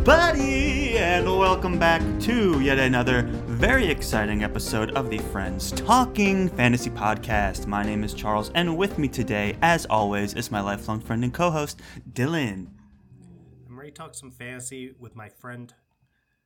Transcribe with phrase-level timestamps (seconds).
[0.00, 6.88] everybody, and welcome back to yet another very exciting episode of the Friends Talking Fantasy
[6.88, 7.66] Podcast.
[7.66, 11.34] My name is Charles, and with me today, as always, is my lifelong friend and
[11.34, 12.68] co host, Dylan.
[13.68, 15.74] I'm ready to talk some fantasy with my friend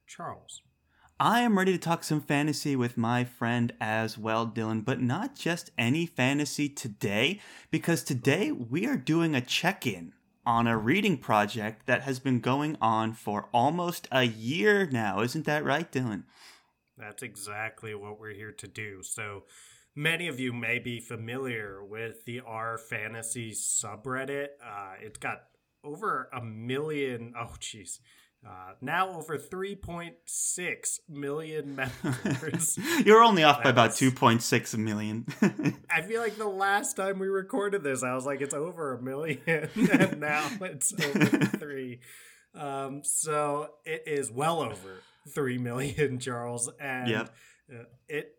[0.04, 0.62] Charles.
[1.20, 5.36] I am ready to talk some fantasy with my friend as well, Dylan, but not
[5.36, 7.38] just any fantasy today,
[7.70, 10.12] because today we are doing a check in
[10.46, 15.20] on a reading project that has been going on for almost a year now.
[15.20, 16.24] Isn't that right, Dylan?
[16.96, 19.02] That's exactly what we're here to do.
[19.02, 19.44] So,
[19.96, 24.48] many of you may be familiar with the R Fantasy subreddit.
[24.64, 25.42] Uh, it's got
[25.82, 27.98] over a million, oh, jeez,
[28.46, 31.76] uh, now over 3.6 million
[32.24, 32.78] members.
[33.04, 35.26] You're only off by about 2.6 million.
[35.90, 39.02] I feel like the last time we recorded this, I was like, it's over a
[39.02, 39.40] million,
[39.92, 42.00] and now it's over three.
[42.54, 45.00] Um, so it is well over
[45.32, 46.70] 3 million, Charles.
[46.78, 47.34] And yep.
[48.08, 48.36] It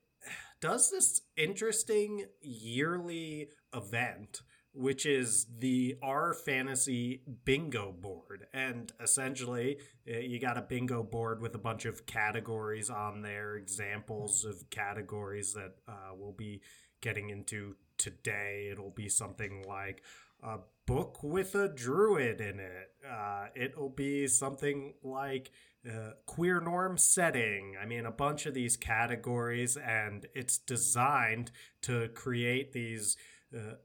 [0.62, 4.42] does this interesting yearly event
[4.76, 8.48] which is the R Fantasy bingo board.
[8.54, 13.56] And essentially, eh, you got a bingo board with a bunch of categories on there,
[13.56, 16.62] examples of categories that uh, we'll be
[17.02, 18.70] getting into today.
[18.72, 20.04] It'll be something like
[20.44, 22.92] a book with a druid in it.
[23.10, 25.52] Uh, it'll be something like
[25.90, 27.76] uh, queer norm setting.
[27.82, 31.52] I mean, a bunch of these categories, and it's designed
[31.84, 33.18] to create these.
[33.56, 33.76] Uh,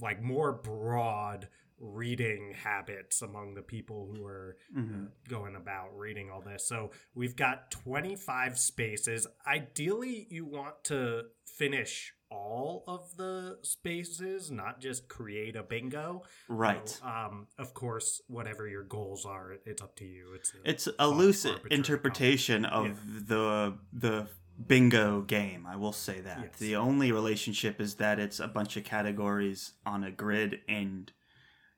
[0.00, 1.48] like more broad
[1.80, 5.04] reading habits among the people who are uh, mm-hmm.
[5.04, 6.66] uh, going about reading all this.
[6.66, 9.26] So we've got 25 spaces.
[9.46, 16.22] Ideally, you want to finish all of the spaces, not just create a bingo.
[16.48, 16.88] Right.
[16.88, 20.34] So, um, of course, whatever your goals are, it's up to you.
[20.34, 22.92] It's a, it's a loose interpretation of yeah.
[23.28, 24.26] the the
[24.66, 25.66] bingo game.
[25.68, 26.38] I will say that.
[26.42, 26.58] Yes.
[26.58, 31.10] The only relationship is that it's a bunch of categories on a grid and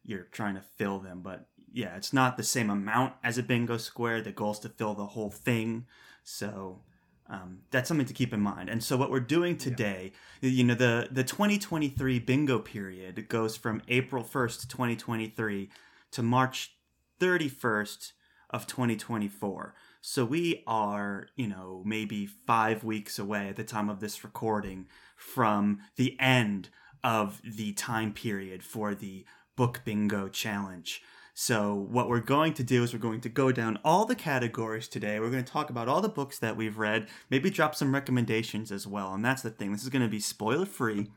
[0.05, 1.21] you're trying to fill them.
[1.23, 4.21] But yeah, it's not the same amount as a bingo square.
[4.21, 5.87] The goal is to fill the whole thing.
[6.23, 6.81] So
[7.29, 8.69] um, that's something to keep in mind.
[8.69, 10.51] And so what we're doing today, yeah.
[10.51, 15.69] you know, the the 2023 bingo period goes from April 1st, 2023
[16.13, 16.77] to March
[17.21, 18.13] 31st
[18.51, 19.75] of 2024.
[20.09, 24.87] So we are, you know, maybe five weeks away at the time of this recording
[25.17, 26.69] from the end
[27.03, 29.25] of the time period for the
[29.57, 31.03] book bingo challenge.
[31.35, 34.87] So, what we're going to do is we're going to go down all the categories
[34.87, 35.19] today.
[35.19, 38.71] We're going to talk about all the books that we've read, maybe drop some recommendations
[38.71, 39.13] as well.
[39.13, 39.73] And that's the thing.
[39.73, 41.09] This is going to be spoiler free.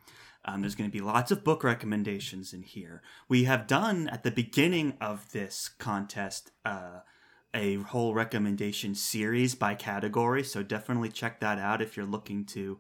[0.46, 3.04] Um, there's going to be lots of book recommendations in here.
[3.28, 7.02] We have done at the beginning of this contest uh,
[7.54, 10.44] a whole recommendation series by category.
[10.44, 12.80] So definitely check that out if you're looking to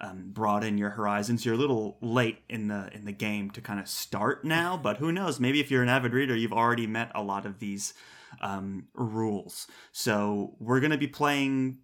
[0.00, 1.44] um, broaden your horizons.
[1.44, 4.96] You're a little late in the in the game to kind of start now, but
[4.96, 5.38] who knows?
[5.38, 7.94] Maybe if you're an avid reader, you've already met a lot of these
[8.40, 9.66] um, rules.
[9.92, 11.78] So we're gonna be playing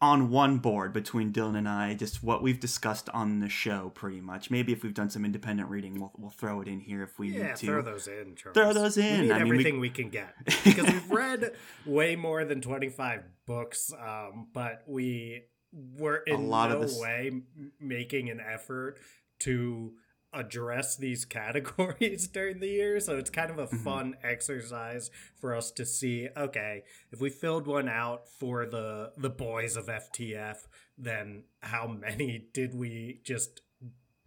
[0.00, 4.20] on one board between Dylan and I, just what we've discussed on the show, pretty
[4.20, 4.50] much.
[4.50, 7.30] Maybe if we've done some independent reading, we'll, we'll throw it in here if we
[7.30, 7.66] yeah, need to.
[7.66, 8.36] Yeah, throw those in.
[8.36, 8.54] Charles.
[8.54, 9.20] Throw those in.
[9.20, 9.88] We need I everything mean, we...
[9.88, 9.90] we...
[9.90, 11.52] can get because we've read
[11.84, 15.42] way more than twenty five books, um, but we
[15.72, 16.98] were in a lot no of this...
[16.98, 17.32] way
[17.80, 18.98] making an effort
[19.40, 19.94] to
[20.32, 23.00] address these categories during the year.
[23.00, 23.84] So it's kind of a mm-hmm.
[23.84, 29.30] fun exercise for us to see, okay, if we filled one out for the the
[29.30, 30.66] boys of FTF,
[30.96, 33.62] then how many did we just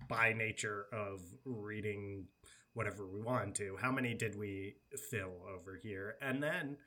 [0.07, 2.25] by nature of reading
[2.73, 4.75] whatever we want to, how many did we
[5.09, 6.16] fill over here?
[6.22, 6.78] And then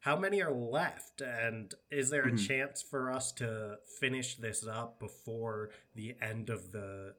[0.00, 2.36] how many are left and is there a mm-hmm.
[2.36, 7.14] chance for us to finish this up before the end of the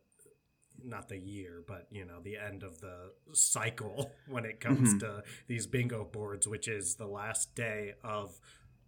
[0.86, 5.00] not the year, but you know, the end of the cycle when it comes mm-hmm.
[5.00, 8.40] to these bingo boards, which is the last day of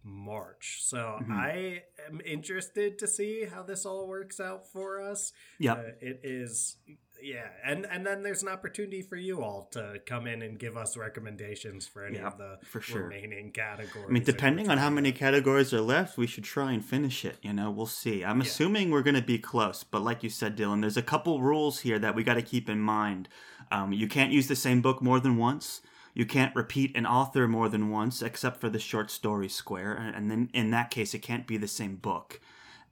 [0.04, 0.80] March.
[0.82, 1.32] So mm-hmm.
[1.32, 5.32] I am interested to see how this all works out for us.
[5.58, 6.76] Yeah, uh, it is
[7.22, 10.76] yeah, and and then there's an opportunity for you all to come in and give
[10.76, 13.04] us recommendations for any of the for sure.
[13.04, 14.06] remaining categories.
[14.08, 17.36] I mean, depending on how many categories are left, we should try and finish it.
[17.42, 18.24] You know, we'll see.
[18.24, 18.46] I'm yeah.
[18.46, 21.80] assuming we're going to be close, but like you said, Dylan, there's a couple rules
[21.80, 23.28] here that we got to keep in mind.
[23.70, 25.80] Um, you can't use the same book more than once.
[26.14, 30.30] You can't repeat an author more than once, except for the short story square, and
[30.30, 32.40] then in that case, it can't be the same book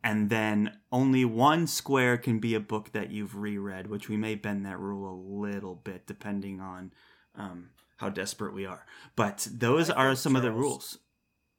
[0.02, 4.35] and then only one square can be a book that you've reread, which we may
[4.35, 6.93] bend that rule a little bit depending on
[7.35, 8.87] um, how desperate we are.
[9.14, 10.99] But those are some Charles, of the rules.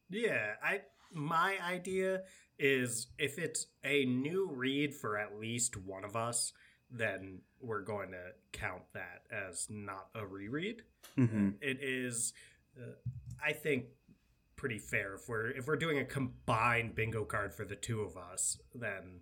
[0.09, 0.81] Yeah, I
[1.13, 2.23] my idea
[2.57, 6.53] is if it's a new read for at least one of us,
[6.89, 10.83] then we're going to count that as not a reread.
[11.17, 11.49] Mm-hmm.
[11.61, 12.33] It is,
[12.77, 12.91] uh,
[13.43, 13.85] I think,
[14.61, 18.15] pretty fair if we're if we're doing a combined bingo card for the two of
[18.15, 19.21] us, then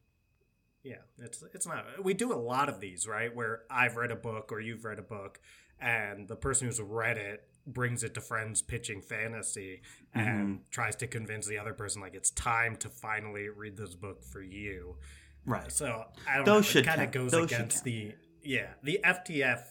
[0.83, 1.85] yeah, it's it's not.
[2.03, 3.33] We do a lot of these, right?
[3.33, 5.39] Where I've read a book or you've read a book,
[5.79, 9.81] and the person who's read it brings it to friends pitching fantasy
[10.13, 10.61] and mm-hmm.
[10.71, 14.41] tries to convince the other person like it's time to finally read this book for
[14.41, 14.97] you.
[15.45, 15.71] Right.
[15.71, 16.81] So I don't Those know.
[16.81, 18.13] It kind of goes Those against the
[18.43, 19.61] yeah the FTF.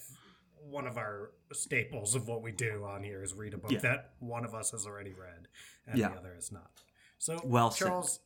[0.70, 3.78] One of our staples of what we do on here is read a book yeah.
[3.80, 5.48] that one of us has already read
[5.86, 6.08] and yeah.
[6.08, 6.70] the other has not.
[7.18, 8.20] So well Charles, said.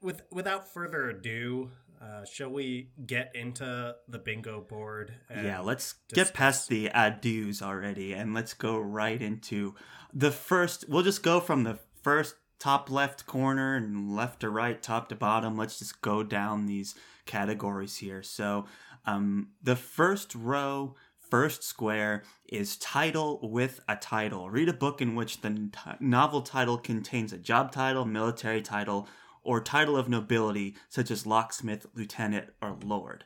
[0.00, 5.14] with without further ado, uh, shall we get into the bingo board?
[5.30, 6.28] Yeah, let's discuss?
[6.28, 9.74] get past the adieus already and let's go right into
[10.12, 10.88] the first.
[10.88, 15.14] We'll just go from the first top left corner and left to right, top to
[15.14, 15.56] bottom.
[15.56, 16.94] Let's just go down these
[17.26, 18.22] categories here.
[18.22, 18.66] So,
[19.06, 20.94] um, the first row,
[21.30, 24.50] first square is title with a title.
[24.50, 29.08] Read a book in which the novel title contains a job title, military title,
[29.42, 33.24] or title of nobility, such as locksmith, lieutenant, or lord.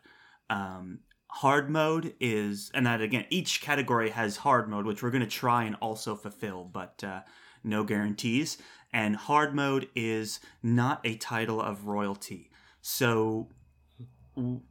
[0.51, 5.21] Um, hard mode is, and that again, each category has hard mode, which we're going
[5.21, 7.21] to try and also fulfill, but uh,
[7.63, 8.59] no guarantees.
[8.93, 12.51] And hard mode is not a title of royalty.
[12.81, 13.51] So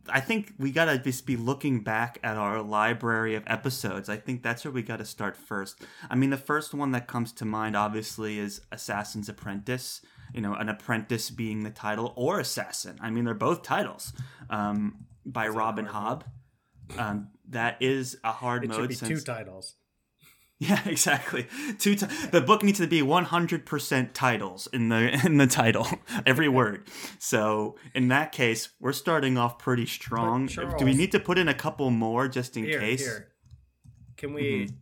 [0.10, 4.10] I think we gotta just be looking back at our library of episodes.
[4.10, 5.81] I think that's where we gotta start first.
[6.10, 10.02] I mean, the first one that comes to mind, obviously, is Assassin's Apprentice
[10.34, 12.98] you know, an apprentice being the title or assassin.
[13.02, 14.14] I mean, they're both titles
[14.50, 16.24] um, by Robin Hobb.
[16.98, 18.81] Um, that is a hard it mode.
[18.81, 19.10] Should be since...
[19.10, 19.75] two titles.
[20.59, 21.45] Yeah, exactly.
[21.77, 21.94] Two.
[21.94, 25.88] T- the book needs to be one hundred percent titles in the in the title,
[26.25, 26.88] every word.
[27.19, 30.48] So in that case, we're starting off pretty strong.
[30.48, 33.01] Charles, Do we need to put in a couple more just in here, case?
[33.01, 33.27] Here.
[34.18, 34.65] Can we?
[34.65, 34.75] Mm-hmm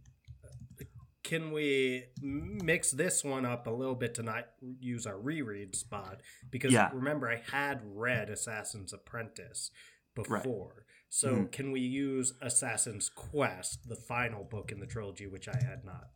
[1.25, 4.45] can we mix this one up a little bit to not
[4.79, 6.21] use our reread spot?
[6.51, 6.91] Because yeah.
[6.93, 9.71] remember, I had read Assassin's Apprentice
[10.13, 10.73] before.
[10.77, 10.85] Right.
[11.15, 11.45] So mm-hmm.
[11.45, 16.09] can we use Assassin's Quest, the final book in the trilogy, which I had not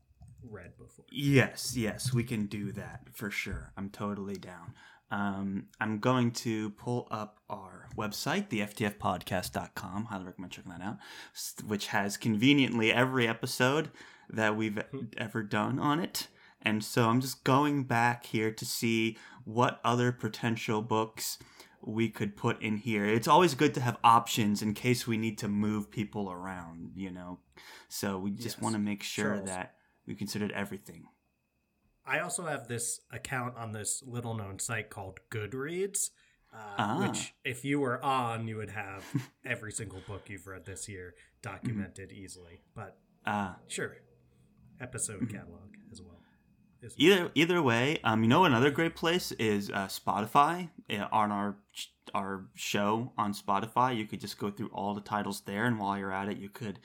[0.43, 1.05] read before?
[1.09, 3.71] Yes, yes, we can do that for sure.
[3.77, 4.73] I'm totally down.
[5.09, 10.03] Um, I'm going to pull up our website, the FTFpodcast.com.
[10.03, 10.97] Highly recommend checking that out,
[11.65, 13.91] which has conveniently every episode
[14.29, 15.05] that we've hmm.
[15.15, 16.27] ever done on it.
[16.61, 21.37] And so I'm just going back here to see what other potential books
[21.81, 23.05] we could put in here.
[23.05, 27.11] It's always good to have options in case we need to move people around, you
[27.11, 27.39] know.
[27.87, 28.61] So we just yes.
[28.61, 29.47] want to make sure Charles.
[29.47, 31.05] that we considered everything.
[32.05, 36.09] I also have this account on this little known site called Goodreads,
[36.53, 37.07] uh, ah.
[37.07, 39.03] which, if you were on, you would have
[39.45, 42.23] every single book you've read this year documented mm-hmm.
[42.23, 42.61] easily.
[42.75, 43.97] But uh, sure,
[44.81, 45.37] episode mm-hmm.
[45.37, 46.18] catalog as well.
[46.97, 50.69] Either either way, um, you know another great place is uh, Spotify.
[51.11, 51.57] On our
[52.13, 55.97] our show on Spotify, you could just go through all the titles there, and while
[55.97, 56.79] you're at it, you could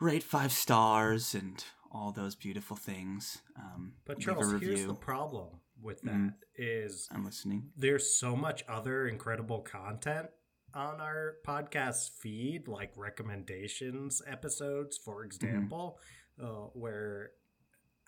[0.00, 3.38] rate five stars and all those beautiful things.
[3.56, 5.48] Um, but Charles, here's the problem
[5.82, 7.70] with that mm, is I'm listening.
[7.76, 10.28] There's so much other incredible content
[10.74, 15.26] on our podcast feed, like recommendations episodes, for mm-hmm.
[15.26, 15.98] example.
[15.98, 16.04] Mm-hmm
[16.42, 17.30] uh, where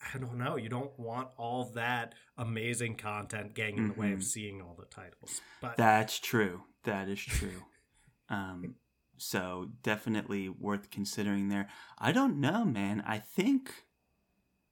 [0.02, 4.00] I don't know, you don't want all that amazing content getting in the mm-hmm.
[4.00, 4.22] way of mm-hmm.
[4.22, 5.40] seeing all the titles.
[5.60, 6.62] But that's true.
[6.84, 7.64] That is true.
[8.30, 8.76] um,
[9.18, 11.68] so definitely worth considering there.
[11.98, 13.02] I don't know, man.
[13.06, 13.84] I think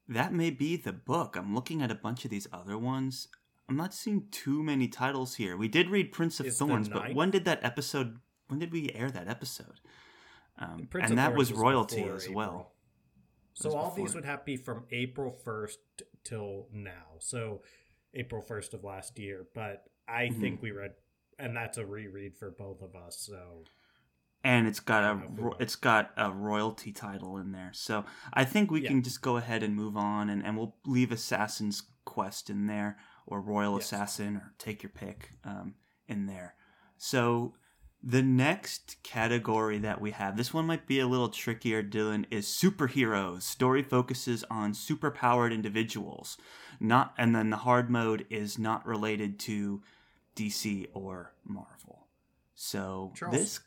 [0.09, 1.37] that may be the book.
[1.37, 3.29] I'm looking at a bunch of these other ones.
[3.69, 5.57] I'm not seeing too many titles here.
[5.57, 8.19] We did read Prince of Is Thorns, but when did that episode?
[8.49, 9.81] When did we air that episode?
[10.59, 12.73] Um, and that was royalty as April.
[13.59, 14.05] So all before.
[14.05, 15.77] these would have to be from April 1st
[16.23, 17.17] till now.
[17.19, 17.63] So
[18.15, 19.47] April 1st of last year.
[19.55, 20.41] But I mm-hmm.
[20.41, 20.93] think we read,
[21.39, 23.19] and that's a reread for both of us.
[23.19, 23.65] So.
[24.45, 28.81] And it's got a it's got a royalty title in there, so I think we
[28.83, 28.89] yeah.
[28.89, 32.99] can just go ahead and move on, and, and we'll leave Assassin's Quest in there,
[33.27, 33.87] or Royal yes.
[33.87, 35.75] Assassin, or take your pick um,
[36.07, 36.55] in there.
[36.99, 37.55] So
[38.03, 42.47] the next category that we have, this one might be a little trickier, Dylan, is
[42.47, 43.43] superheroes.
[43.43, 46.37] Story focuses on superpowered individuals.
[46.81, 49.83] Not and then the hard mode is not related to
[50.37, 52.07] DC or Marvel.
[52.55, 53.61] So Charles, this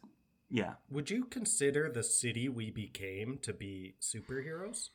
[0.49, 0.73] yeah.
[0.89, 4.89] Would you consider the city we became to be superheroes?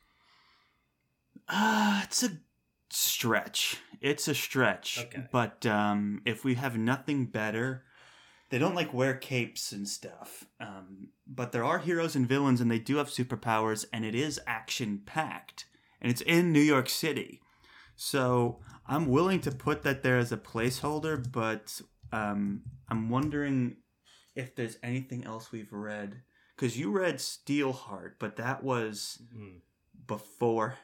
[1.47, 2.39] Uh, it's a
[2.89, 3.77] stretch.
[4.01, 4.99] It's a stretch.
[4.99, 5.27] Okay.
[5.31, 7.83] But um, if we have nothing better,
[8.49, 10.45] they don't like wear capes and stuff.
[10.59, 14.39] Um, but there are heroes and villains, and they do have superpowers, and it is
[14.47, 15.65] action packed,
[16.01, 17.41] and it's in New York City.
[17.95, 23.77] So I'm willing to put that there as a placeholder, but um, I'm wondering
[24.35, 26.21] if there's anything else we've read
[26.55, 29.59] because you read Steelheart, but that was mm.
[30.07, 30.77] before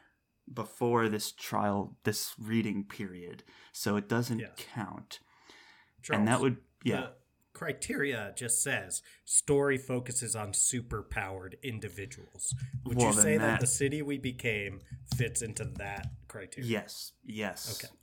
[0.52, 5.20] before this trial, this reading period, so it doesn't count.
[6.02, 7.08] Charles, and that would yeah.
[7.54, 12.54] Criteria just says story focuses on superpowered individuals.
[12.86, 14.82] Would well, you say that, that the city we became
[15.16, 16.70] fits into that criteria?
[16.70, 17.14] Yes.
[17.26, 17.84] Yes.
[17.84, 17.94] Okay.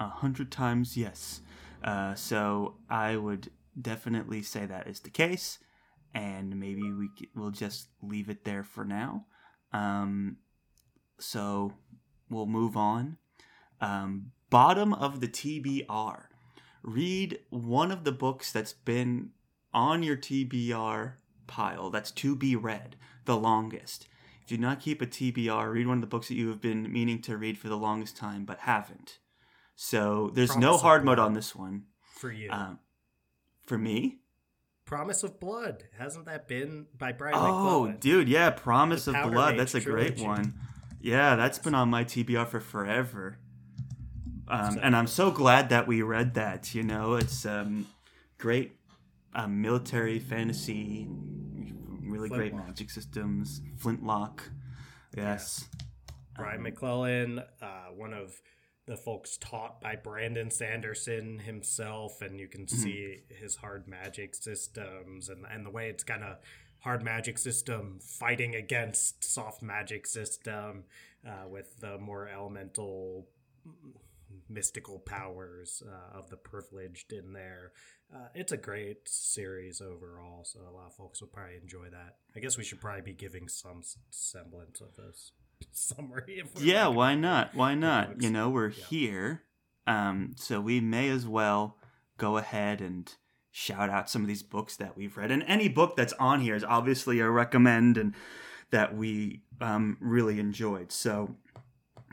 [0.00, 1.40] A hundred times yes.
[1.84, 5.58] Uh, so I would definitely say that is the case,
[6.14, 9.26] and maybe we will just leave it there for now.
[9.72, 10.38] Um,
[11.18, 11.74] so
[12.28, 13.18] we'll move on.
[13.80, 16.24] Um, bottom of the TBR.
[16.82, 19.30] Read one of the books that's been
[19.72, 21.12] on your TBR
[21.46, 24.06] pile that's to be read the longest.
[24.44, 26.60] If you do not keep a TBR, read one of the books that you have
[26.60, 29.18] been meaning to read for the longest time but haven't.
[29.76, 31.84] So there's Promise no hard mode on this one.
[32.14, 32.50] For you.
[32.50, 32.78] Um,
[33.66, 34.18] for me?
[34.84, 35.84] Promise of Blood.
[35.98, 37.96] Hasn't that been by Brian Oh, McClellan?
[38.00, 39.56] dude, yeah, Promise the of Blood.
[39.58, 40.14] That's a trilogy.
[40.16, 40.54] great one.
[41.00, 43.38] Yeah, that's been on my TBR for forever.
[44.50, 46.74] Um, and I'm so glad that we read that.
[46.74, 47.86] You know, it's um,
[48.38, 48.72] great
[49.34, 51.06] um, military fantasy,
[52.02, 52.36] really Flintlock.
[52.36, 53.60] great magic systems.
[53.76, 54.50] Flintlock,
[55.16, 55.68] yes.
[55.72, 55.78] Yeah.
[56.36, 58.40] Brian um, McClellan, uh, one of
[58.86, 62.76] the folks taught by Brandon Sanderson himself, and you can mm-hmm.
[62.76, 66.38] see his hard magic systems and and the way it's kind of
[66.80, 70.84] hard magic system fighting against soft magic system
[71.26, 73.28] uh, with the more elemental
[74.48, 77.72] mystical powers uh, of the privileged in there.
[78.14, 82.16] Uh, it's a great series overall, so a lot of folks will probably enjoy that.
[82.34, 85.32] I guess we should probably be giving some semblance of this
[85.70, 86.42] summary.
[86.58, 87.54] yeah, why not?
[87.54, 88.20] Why not?
[88.20, 88.84] You know, we're yeah.
[88.88, 89.42] here,
[89.86, 91.76] um, so we may as well
[92.18, 93.12] go ahead and
[93.52, 95.30] shout out some of these books that we've read.
[95.30, 98.14] And any book that's on here is obviously a recommend and
[98.70, 100.92] that we um, really enjoyed.
[100.92, 101.36] So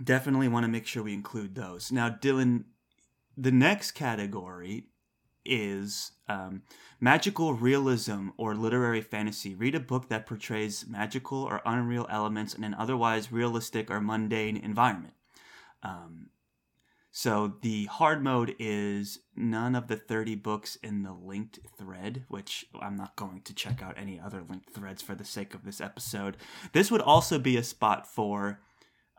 [0.03, 1.91] definitely want to make sure we include those.
[1.91, 2.65] Now, Dylan,
[3.35, 4.85] the next category
[5.45, 6.63] is um,
[6.99, 9.55] magical realism or literary fantasy.
[9.55, 14.57] Read a book that portrays magical or unreal elements in an otherwise realistic or mundane
[14.57, 15.13] environment.
[15.83, 16.29] Um,
[17.11, 22.65] so the hard mode is none of the 30 books in the linked thread, which
[22.79, 25.81] I'm not going to check out any other linked threads for the sake of this
[25.81, 26.37] episode.
[26.73, 28.59] This would also be a spot for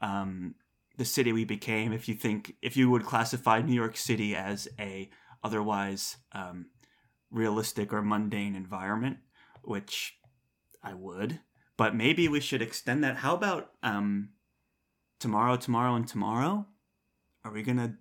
[0.00, 0.54] um,
[0.98, 4.68] the city we became if you think if you would classify New York City as
[4.78, 5.08] a
[5.42, 6.66] otherwise um,
[7.30, 9.18] realistic or mundane environment,
[9.62, 10.18] which
[10.82, 11.40] I would.
[11.76, 13.16] But maybe we should extend that.
[13.16, 14.30] How about um,
[15.20, 16.66] tomorrow, tomorrow, and tomorrow?
[17.44, 17.94] Are we gonna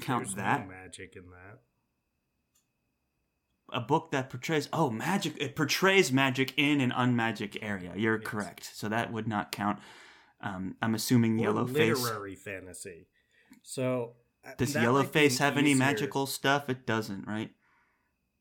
[0.00, 0.62] count There's that?
[0.62, 1.60] No magic in that.
[3.72, 5.34] A book that portrays oh magic.
[5.40, 7.92] It portrays magic in an unmagic area.
[7.94, 8.26] You're yes.
[8.26, 8.70] correct.
[8.74, 9.78] So that would not count.
[10.42, 12.00] Um, I'm assuming or Yellow Face.
[12.00, 13.06] Literary fantasy.
[13.62, 14.14] So
[14.58, 16.68] does yellow face have any magical stuff?
[16.68, 17.50] It doesn't, right?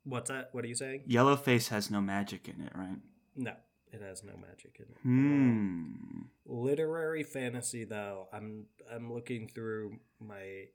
[0.03, 0.49] What's that?
[0.51, 1.03] What are you saying?
[1.05, 2.97] Yellow face has no magic in it, right?
[3.35, 3.53] No,
[3.91, 4.97] it has no magic in it.
[5.03, 6.21] Hmm.
[6.45, 10.69] literary fantasy, though, I'm I'm looking through my.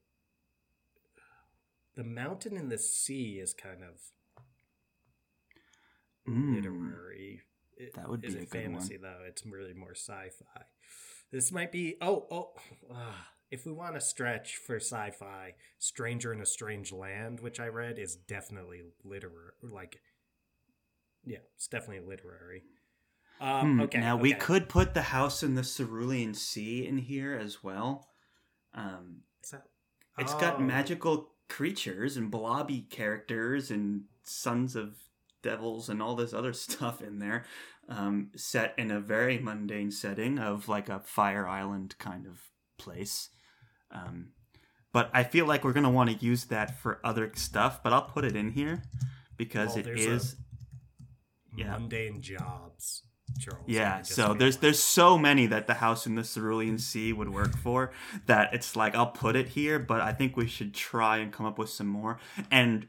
[1.97, 4.01] The Mountain in the Sea is kind of
[6.29, 6.55] mm.
[6.55, 7.41] literary.
[7.79, 9.21] It, that would be a good fantasy, though.
[9.27, 10.63] It's really more sci-fi.
[11.33, 11.97] This might be.
[12.01, 12.53] Oh, oh.
[12.91, 13.13] Uh,
[13.51, 17.99] if we want to stretch for sci-fi, Stranger in a Strange Land, which I read,
[17.99, 19.53] is definitely literary.
[19.63, 20.01] Like,
[21.25, 22.65] yeah, it's definitely literary.
[23.41, 24.01] Um, hmm, okay.
[24.01, 24.23] Now okay.
[24.23, 28.09] we could put the House in the Cerulean Sea in here as well.
[28.75, 29.65] Um, that,
[30.19, 30.41] it's oh.
[30.41, 34.97] got magical creatures and blobby characters and sons of
[35.43, 37.45] devils and all this other stuff in there,
[37.89, 42.41] um, set in a very mundane setting of like a fire island kind of
[42.79, 43.31] place.
[43.91, 44.29] Um,
[44.93, 47.83] but I feel like we're gonna want to use that for other stuff.
[47.83, 48.83] But I'll put it in here
[49.37, 50.37] because well, it is
[51.57, 51.73] yeah.
[51.73, 53.03] mundane jobs.
[53.39, 57.29] Charles, yeah, so there's there's so many that the house in the Cerulean Sea would
[57.29, 57.91] work for
[58.27, 61.45] that it's like I'll put it here, but I think we should try and come
[61.45, 62.19] up with some more.
[62.51, 62.87] And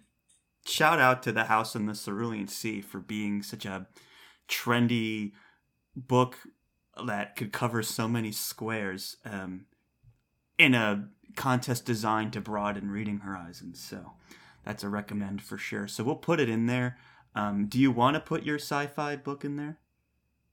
[0.65, 3.87] shout out to the house in the Cerulean Sea for being such a
[4.47, 5.33] trendy
[5.95, 6.37] book
[7.05, 9.17] that could cover so many squares.
[9.25, 9.65] Um,
[10.57, 13.79] in a contest designed to broaden reading horizons.
[13.79, 14.13] So
[14.65, 15.87] that's a recommend for sure.
[15.87, 16.97] So we'll put it in there.
[17.35, 19.77] Um, do you want to put your sci-fi book in there?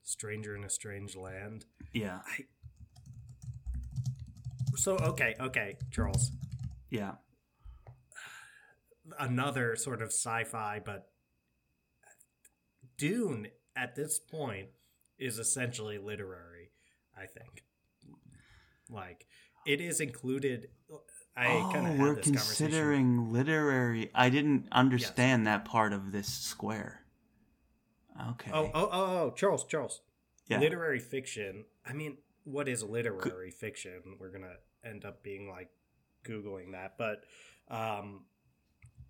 [0.03, 1.65] Stranger in a Strange Land.
[1.93, 2.21] Yeah.
[2.27, 2.45] I...
[4.77, 6.31] So okay, okay, Charles.
[6.91, 7.13] Yeah.
[9.19, 11.09] Another sort of sci-fi, but
[12.99, 14.69] Dune at this point
[15.19, 16.71] is essentially literary.
[17.17, 17.65] I think.
[18.91, 19.27] Like
[19.67, 20.69] it is included.
[21.37, 24.11] I oh, kind of we're considering literary.
[24.15, 25.53] I didn't understand yes.
[25.53, 27.01] that part of this square.
[28.31, 28.51] Okay.
[28.53, 30.01] Oh, oh, oh, oh, Charles, Charles.
[30.47, 30.61] Yeah.
[30.61, 31.65] Literary fiction.
[31.85, 34.17] I mean, what is literary fiction?
[34.21, 35.71] We're gonna end up being like
[36.25, 37.25] googling that, but
[37.69, 38.23] um,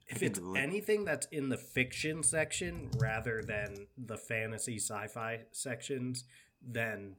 [0.07, 6.25] if it's anything that's in the fiction section rather than the fantasy sci-fi sections,
[6.63, 7.17] then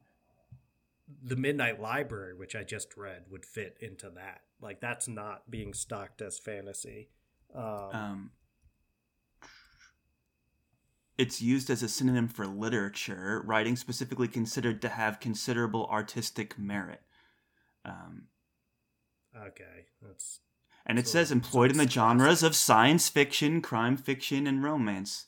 [1.23, 4.41] the Midnight Library, which I just read, would fit into that.
[4.61, 7.09] Like that's not being stocked as fantasy.
[7.53, 8.31] Um, um,
[11.17, 17.01] it's used as a synonym for literature, writing specifically considered to have considerable artistic merit.
[17.85, 18.23] Um,
[19.35, 20.39] okay, that's.
[20.85, 25.25] And it says employed in the genres of science fiction, crime fiction, and romance.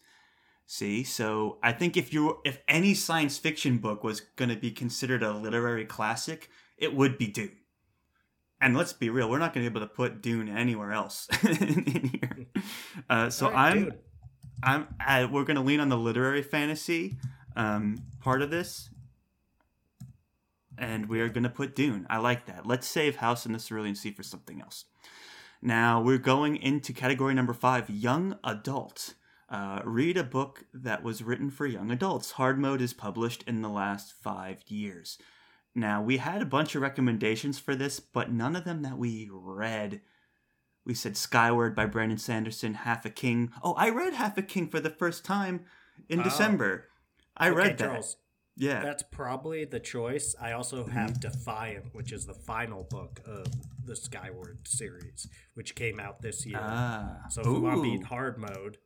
[0.66, 4.70] See, so I think if you if any science fiction book was going to be
[4.70, 7.56] considered a literary classic, it would be Dune.
[8.60, 11.28] And let's be real, we're not going to be able to put Dune anywhere else
[11.44, 12.48] in here.
[13.10, 13.92] Uh, so right, I'm,
[14.64, 17.18] I'm, I, we're going to lean on the literary fantasy
[17.56, 18.90] um, part of this,
[20.78, 22.08] and we are going to put Dune.
[22.10, 22.66] I like that.
[22.66, 24.86] Let's save House in the Cerulean Sea for something else.
[25.62, 29.16] Now we're going into category number five, young adult.
[29.50, 32.32] Uh, read a book that was written for young adults.
[32.32, 35.18] Hard Mode is published in the last five years.
[35.74, 39.30] Now, we had a bunch of recommendations for this, but none of them that we
[39.32, 40.02] read.
[40.84, 43.52] We said Skyward by Brandon Sanderson, Half a King.
[43.64, 45.66] Oh, I read Half a King for the first time
[46.10, 46.24] in oh.
[46.24, 46.86] December.
[47.38, 47.86] I okay, read that.
[47.86, 48.16] Charles,
[48.58, 48.82] yeah.
[48.82, 50.36] That's probably the choice.
[50.42, 50.92] I also mm-hmm.
[50.92, 51.20] have.
[51.20, 53.48] Defiant, which is the final book of
[53.86, 56.60] the Skyward series, which came out this year.
[56.62, 57.22] Ah.
[57.30, 57.54] So if Ooh.
[57.54, 58.78] we want to be in hard mode,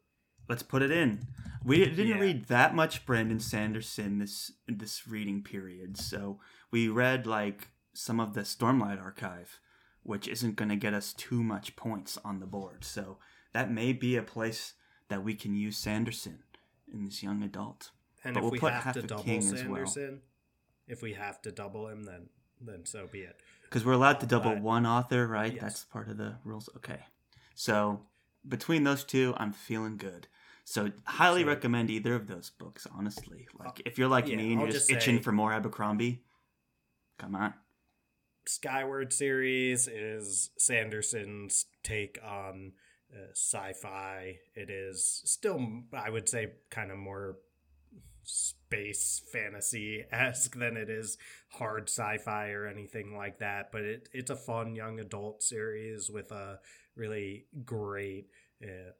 [0.47, 1.27] let's put it in.
[1.63, 2.19] We didn't yeah.
[2.19, 6.39] read that much Brandon Sanderson this this reading period, so
[6.71, 9.59] we read like some of the Stormlight archive,
[10.03, 12.83] which isn't going to get us too much points on the board.
[12.83, 13.17] So
[13.53, 14.73] that may be a place
[15.09, 16.39] that we can use Sanderson
[16.91, 17.91] in this young adult.
[18.23, 20.19] And but if we'll we have to double Sanderson, well.
[20.87, 22.29] if we have to double him, then
[22.61, 23.39] then so be it.
[23.63, 25.53] Because we're allowed to double but, one author, right?
[25.53, 25.61] Yes.
[25.61, 26.69] That's part of the rules.
[26.77, 26.99] Okay,
[27.55, 28.01] so
[28.47, 30.27] between those two, I'm feeling good.
[30.63, 32.85] So highly so, recommend either of those books.
[32.95, 35.31] Honestly, like if you're like yeah, me and I'll you're just, just itching say, for
[35.31, 36.21] more Abercrombie,
[37.17, 37.53] come on.
[38.45, 42.73] Skyward series is Sanderson's take on
[43.13, 44.37] uh, sci-fi.
[44.55, 47.37] It is still, I would say, kind of more
[48.31, 51.17] space fantasy esque than it is
[51.49, 53.71] hard sci-fi or anything like that.
[53.71, 56.59] But it it's a fun young adult series with a
[56.95, 58.27] really great
[58.63, 58.91] uh,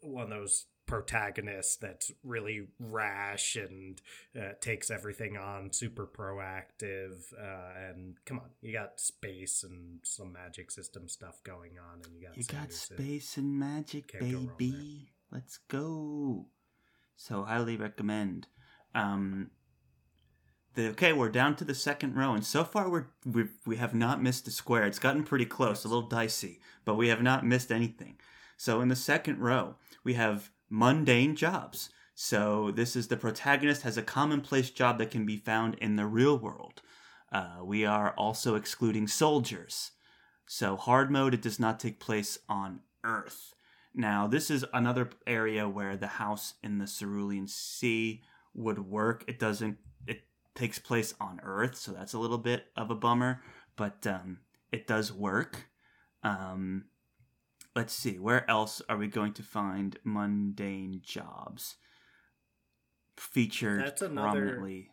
[0.00, 4.02] one of those protagonist that's really rash and
[4.36, 7.32] uh, takes everything on, super proactive.
[7.40, 12.14] Uh, and come on, you got space and some magic system stuff going on, and
[12.14, 15.10] you got you got space and magic, baby.
[15.30, 16.46] Go Let's go.
[17.16, 18.48] So highly recommend.
[18.94, 19.50] Um,
[20.74, 23.94] the, okay, we're down to the second row, and so far we're we we have
[23.94, 24.86] not missed a square.
[24.86, 28.16] It's gotten pretty close, a little dicey, but we have not missed anything.
[28.56, 31.90] So in the second row, we have mundane jobs.
[32.14, 36.06] So this is the protagonist has a commonplace job that can be found in the
[36.06, 36.82] real world.
[37.32, 39.92] Uh, we are also excluding soldiers.
[40.46, 43.54] So hard mode, it does not take place on Earth.
[43.94, 48.22] Now, this is another area where the house in the Cerulean Sea
[48.54, 49.24] would work.
[49.26, 49.78] It doesn't.
[50.06, 50.22] It
[50.54, 53.42] takes place on Earth, so that's a little bit of a bummer,
[53.76, 54.38] but um,
[54.72, 55.66] it does work.
[56.22, 56.86] Um,
[57.74, 61.76] let's see, where else are we going to find mundane jobs
[63.16, 64.90] featured That's another, prominently?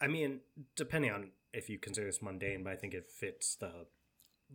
[0.00, 0.40] I mean,
[0.76, 3.86] depending on if you consider this mundane, but I think it fits the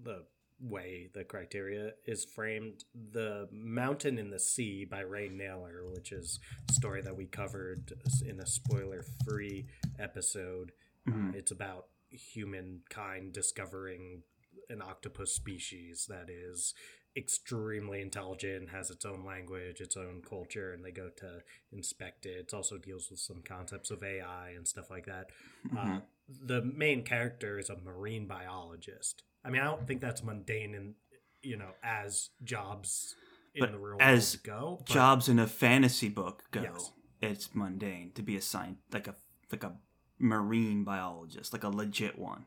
[0.02, 0.24] the
[0.60, 2.86] way the criteria is framed.
[3.12, 6.40] The Mountain in the Sea by Ray Nayler, which is
[6.70, 7.94] a story that we covered
[8.26, 9.68] in a spoiler free
[10.00, 10.72] episode.
[11.08, 11.30] Mm-hmm.
[11.30, 14.24] Uh, it's about humankind discovering
[14.70, 16.74] an octopus species that is
[17.16, 22.48] extremely intelligent, has its own language, its own culture, and they go to inspect it.
[22.48, 25.28] It also deals with some concepts of AI and stuff like that.
[25.72, 25.96] Uh, mm-hmm.
[25.98, 26.00] Uh,
[26.46, 29.24] the main character is a marine biologist.
[29.44, 30.96] I mean, I don't think that's mundane in
[31.42, 33.16] you know as jobs
[33.54, 34.78] in But the real as world go.
[34.86, 36.62] but- Jobs in a fantasy book go.
[36.64, 36.92] Yes.
[37.22, 39.16] It's mundane to be a science like a
[39.52, 39.74] like a
[40.20, 42.46] marine biologist, like a legit one.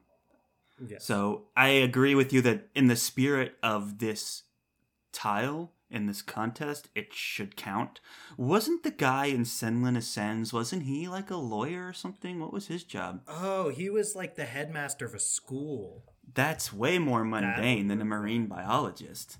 [0.86, 1.04] yes.
[1.04, 4.42] So I agree with you that in the spirit of this
[5.12, 8.00] tile in this contest, it should count.
[8.36, 10.52] Wasn't the guy in Senlin Ascends?
[10.52, 12.40] Wasn't he like a lawyer or something?
[12.40, 13.20] What was his job?
[13.28, 16.02] oh, he was like the headmaster of a school.
[16.34, 19.38] That's way more mundane than a marine biologist,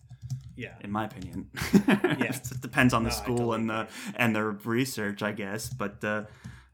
[0.57, 0.75] Yeah.
[0.81, 1.51] in my opinion.
[1.87, 2.33] Yeah.
[2.35, 5.69] it depends on the No, school and the and their research, I guess.
[5.69, 6.25] But uh,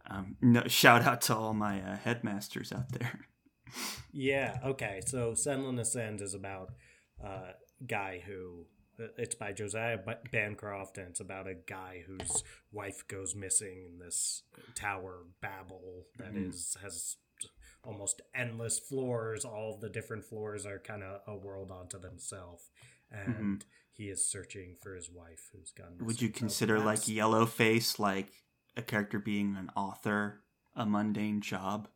[0.09, 3.20] um, no, shout out to all my uh, headmasters out there.
[4.12, 4.59] Yeah.
[4.64, 5.01] Okay.
[5.07, 6.70] So Senlin Ascends is about
[7.22, 7.55] a
[7.87, 8.66] guy who
[9.18, 13.98] it's by Josiah Ba- Bancroft, and it's about a guy whose wife goes missing in
[13.98, 14.42] this
[14.75, 17.16] tower Babel that is has
[17.85, 19.45] almost endless floors.
[19.45, 22.71] All the different floors are kind of a world unto themselves,
[23.11, 25.99] and he is searching for his wife who's gone.
[26.01, 28.33] Would you consider like yellow face like
[28.77, 30.42] a character being an author
[30.75, 31.88] a mundane job?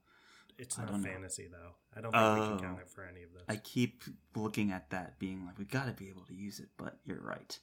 [0.59, 1.09] It's not don't know.
[1.09, 1.73] fantasy though.
[1.97, 2.59] I don't think we Oh.
[2.59, 3.43] can count it for any of this.
[3.49, 4.03] I keep
[4.35, 7.21] looking at that, being like, we got to be able to use it, but you're
[7.21, 7.59] right.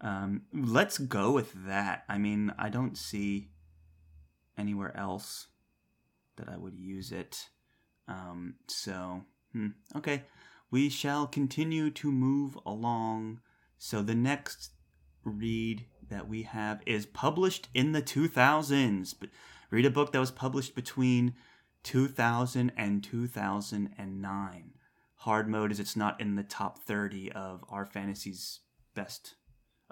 [0.00, 2.04] Um, let's go with that.
[2.08, 3.50] I mean, I don't see
[4.58, 5.48] anywhere else
[6.36, 7.48] that I would use it.
[8.08, 10.24] Um, so, hmm, okay.
[10.70, 13.40] We shall continue to move along.
[13.78, 14.70] So, the next
[15.24, 19.14] read that we have is published in the 2000s.
[19.18, 19.30] But
[19.70, 21.34] read a book that was published between
[21.82, 24.70] 2000 and 2009.
[25.16, 28.60] Hard mode is it's not in the top 30 of our fantasy's
[28.94, 29.34] best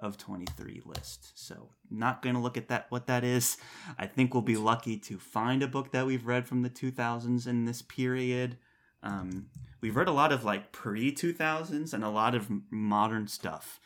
[0.01, 1.33] of 23 list.
[1.35, 3.57] So, not going to look at that what that is.
[3.99, 7.47] I think we'll be lucky to find a book that we've read from the 2000s
[7.47, 8.59] in this period.
[9.03, 9.47] Um,
[9.81, 13.81] we've read a lot of like pre 2000s and a lot of modern stuff.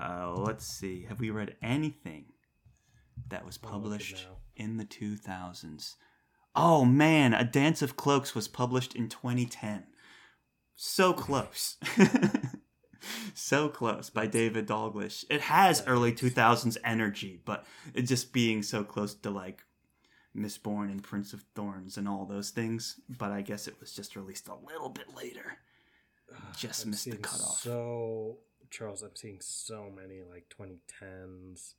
[0.00, 1.06] Uh, let's see.
[1.08, 2.26] Have we read anything
[3.28, 5.96] that was published in the 2000s?
[6.54, 9.84] Oh man, A Dance of Cloaks was published in 2010.
[10.76, 11.76] So close.
[13.34, 15.24] so close by David Dalglish.
[15.30, 19.62] It has early 2000s energy, but it just being so close to like
[20.36, 23.00] Mistborn and Prince of Thorns and all those things.
[23.08, 25.58] But I guess it was just released a little bit later.
[26.56, 27.58] Just I'm missed the cutoff.
[27.60, 28.38] So
[28.70, 31.74] Charles, I'm seeing so many like 2010s.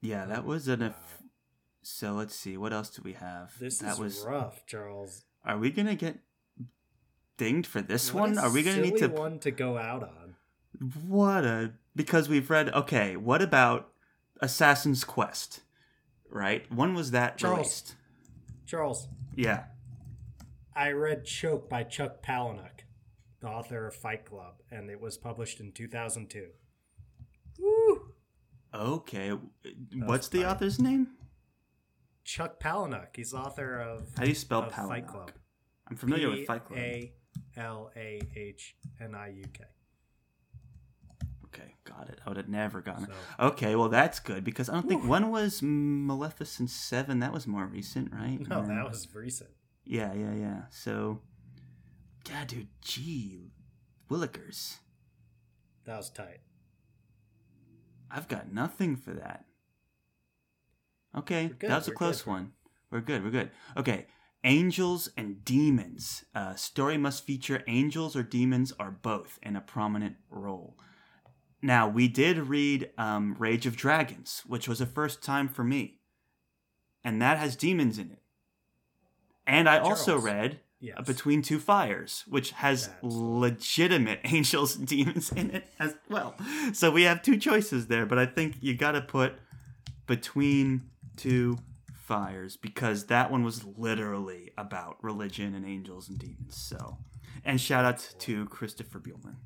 [0.00, 0.82] Yeah, that was an.
[0.82, 0.94] Uh, wow.
[0.96, 1.22] If-
[1.82, 2.56] so let's see.
[2.56, 3.58] What else do we have?
[3.58, 4.20] This that is was.
[4.20, 5.24] rough, Charles.
[5.44, 6.18] Are we gonna get
[7.40, 8.38] dinged for this What one?
[8.38, 9.08] Are we gonna need to?
[9.08, 10.36] one to go out on?
[11.08, 12.68] What a because we've read.
[12.70, 13.90] Okay, what about
[14.40, 15.60] Assassin's Quest?
[16.28, 17.56] Right, when was that Charles.
[17.58, 17.94] released?
[18.66, 19.64] Charles, Yeah.
[20.76, 22.84] I read Choke by Chuck Palahniuk,
[23.40, 26.50] the author of Fight Club, and it was published in 2002.
[27.58, 28.12] Woo!
[28.72, 29.32] Okay.
[29.94, 30.46] What's the fine.
[30.50, 31.08] author's name?
[32.22, 33.08] Chuck Palahniuk.
[33.16, 35.32] He's author of How do you spell of Fight Club.
[35.88, 36.78] I'm familiar with Fight Club.
[37.56, 39.64] L A H N I U K.
[41.46, 42.20] Okay, got it.
[42.24, 43.10] I would have never gotten it.
[43.38, 47.18] Okay, well that's good because I don't think when was Maleficent Seven?
[47.20, 48.38] That was more recent, right?
[48.48, 49.50] No, And that was recent.
[49.84, 50.60] Yeah, yeah, yeah.
[50.70, 51.20] So,
[52.28, 52.68] yeah, dude.
[52.80, 53.50] Gee,
[54.08, 54.76] Willikers.
[55.84, 56.40] That was tight.
[58.10, 59.44] I've got nothing for that.
[61.16, 62.30] Okay, that was a close good.
[62.30, 62.52] one.
[62.90, 63.24] We're good.
[63.24, 63.50] We're good.
[63.76, 64.06] Okay,
[64.44, 66.24] angels and demons.
[66.34, 70.76] Uh, story must feature angels or demons or both in a prominent role.
[71.62, 76.00] Now we did read um, Rage of Dragons, which was a first time for me,
[77.04, 78.22] and that has demons in it.
[79.46, 80.94] And I also read Yes.
[80.96, 86.34] uh, Between Two Fires, which has That's- legitimate angels and demons in it as well.
[86.72, 89.34] So we have two choices there, but I think you got to put
[90.06, 90.82] Between
[91.16, 91.58] Two
[92.10, 96.56] Fires because that one was literally about religion and angels and demons.
[96.56, 96.98] So,
[97.44, 99.36] and shout out to Christopher Buehlman.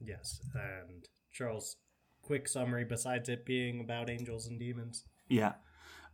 [0.00, 1.76] Yes, and Charles,
[2.22, 5.04] quick summary besides it being about angels and demons.
[5.28, 5.52] Yeah.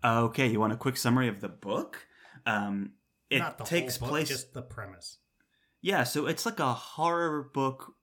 [0.04, 2.04] Okay, you want a quick summary of the book?
[2.44, 2.94] Um,
[3.30, 4.28] it Not the takes whole book, place.
[4.28, 5.18] just the premise.
[5.80, 7.94] Yeah, so it's like a horror book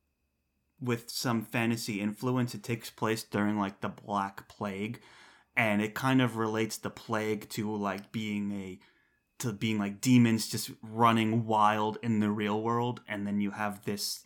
[0.80, 2.56] with some fantasy influence.
[2.56, 5.02] It takes place during like the Black Plague,
[5.60, 8.80] and it kind of relates the plague to like being a
[9.40, 13.84] to being like demons just running wild in the real world, and then you have
[13.84, 14.26] this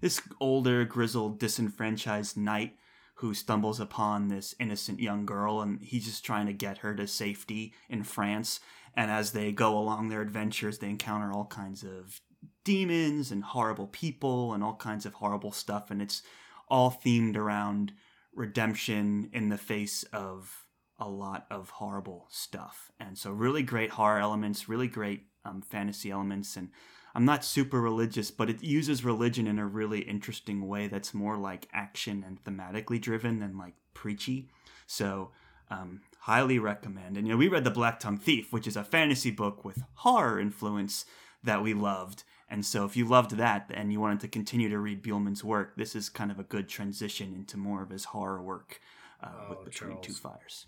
[0.00, 2.76] this older grizzled disenfranchised knight
[3.16, 7.06] who stumbles upon this innocent young girl and he's just trying to get her to
[7.06, 8.58] safety in France.
[8.96, 12.20] And as they go along their adventures, they encounter all kinds of
[12.64, 15.90] demons and horrible people and all kinds of horrible stuff.
[15.90, 16.22] And it's
[16.68, 17.92] all themed around
[18.34, 20.66] redemption in the face of
[20.98, 22.90] a lot of horrible stuff.
[23.00, 26.56] And so, really great horror elements, really great um, fantasy elements.
[26.56, 26.70] And
[27.14, 31.36] I'm not super religious, but it uses religion in a really interesting way that's more
[31.36, 34.48] like action and thematically driven than like preachy.
[34.86, 35.32] So,
[35.70, 37.16] um, highly recommend.
[37.16, 39.82] And you know, we read The Black Tongue Thief, which is a fantasy book with
[39.94, 41.04] horror influence
[41.42, 42.24] that we loved.
[42.52, 45.74] And so, if you loved that and you wanted to continue to read Buehlman's work,
[45.76, 48.78] this is kind of a good transition into more of his horror work
[49.22, 50.06] uh, oh, with Between Charles.
[50.06, 50.66] Two Fires.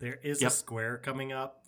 [0.00, 0.50] There is yep.
[0.50, 1.64] a square coming up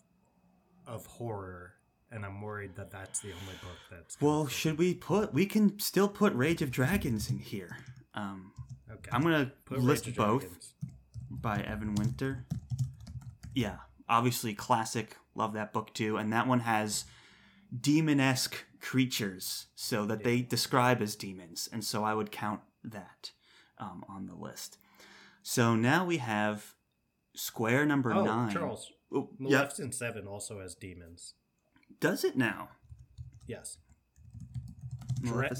[0.88, 1.76] of horror
[2.10, 4.20] and I'm worried that that's the only book that's.
[4.20, 5.32] Well, should we put?
[5.34, 7.78] We can still put Rage of Dragons in here.
[8.14, 8.52] Um,
[8.90, 9.10] okay.
[9.12, 10.74] I'm gonna put list both Dragons.
[11.30, 12.44] by Evan Winter.
[13.54, 13.76] Yeah,
[14.08, 15.16] obviously classic.
[15.34, 17.04] Love that book too, and that one has
[17.78, 20.24] demon-esque creatures, so that yeah.
[20.24, 23.32] they describe as demons, and so I would count that
[23.78, 24.78] um, on the list.
[25.42, 26.74] So now we have
[27.34, 28.52] square number oh, nine.
[28.52, 28.92] Charles.
[29.12, 29.94] Oh, Maleficent yep.
[29.94, 31.34] Seven also has demons.
[32.00, 32.68] Does it now?
[33.48, 33.78] Yes.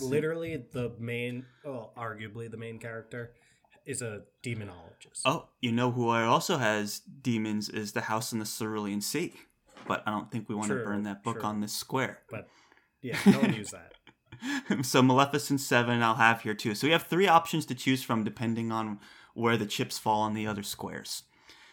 [0.00, 3.32] literally, the main, well, arguably the main character
[3.84, 5.22] is a demonologist.
[5.24, 9.34] Oh, you know who also has demons is the House in the Cerulean Sea.
[9.88, 12.18] But I don't think we want true, to burn that book on this square.
[12.28, 12.48] But
[13.02, 13.92] yeah, don't use that.
[14.84, 16.74] so Maleficent 7 I'll have here too.
[16.74, 19.00] So we have three options to choose from depending on
[19.34, 21.24] where the chips fall on the other squares.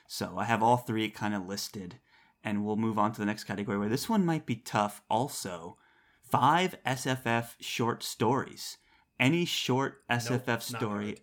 [0.07, 1.99] So I have all three kind of listed
[2.43, 5.77] and we'll move on to the next category where this one might be tough also.
[6.21, 8.77] Five SFF short stories.
[9.19, 11.17] Any short SFF nope, story,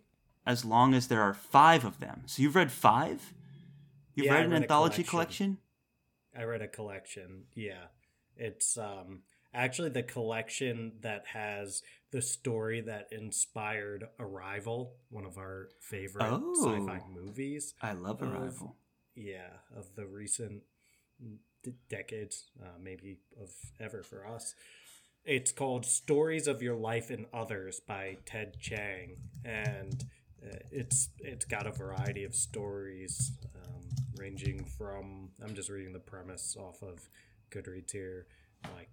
[0.46, 2.22] as long as there are five of them.
[2.26, 3.34] So you've read five?
[4.14, 5.58] You've yeah, read an anthology collection.
[6.34, 6.42] collection?
[6.42, 7.86] I read a collection, yeah.
[8.36, 9.22] It's um
[9.54, 11.82] actually the collection that has
[12.12, 17.74] the story that inspired Arrival, one of our favorite oh, sci-fi movies.
[17.80, 18.68] I love Arrival.
[18.68, 20.62] Of, yeah, of the recent
[21.88, 24.54] decades, uh, maybe of ever for us.
[25.24, 30.02] It's called Stories of Your Life and Others by Ted Chiang, and
[30.42, 33.82] uh, it's it's got a variety of stories, um,
[34.16, 37.08] ranging from I'm just reading the premise off of
[37.50, 38.26] Goodreads here,
[38.74, 38.88] like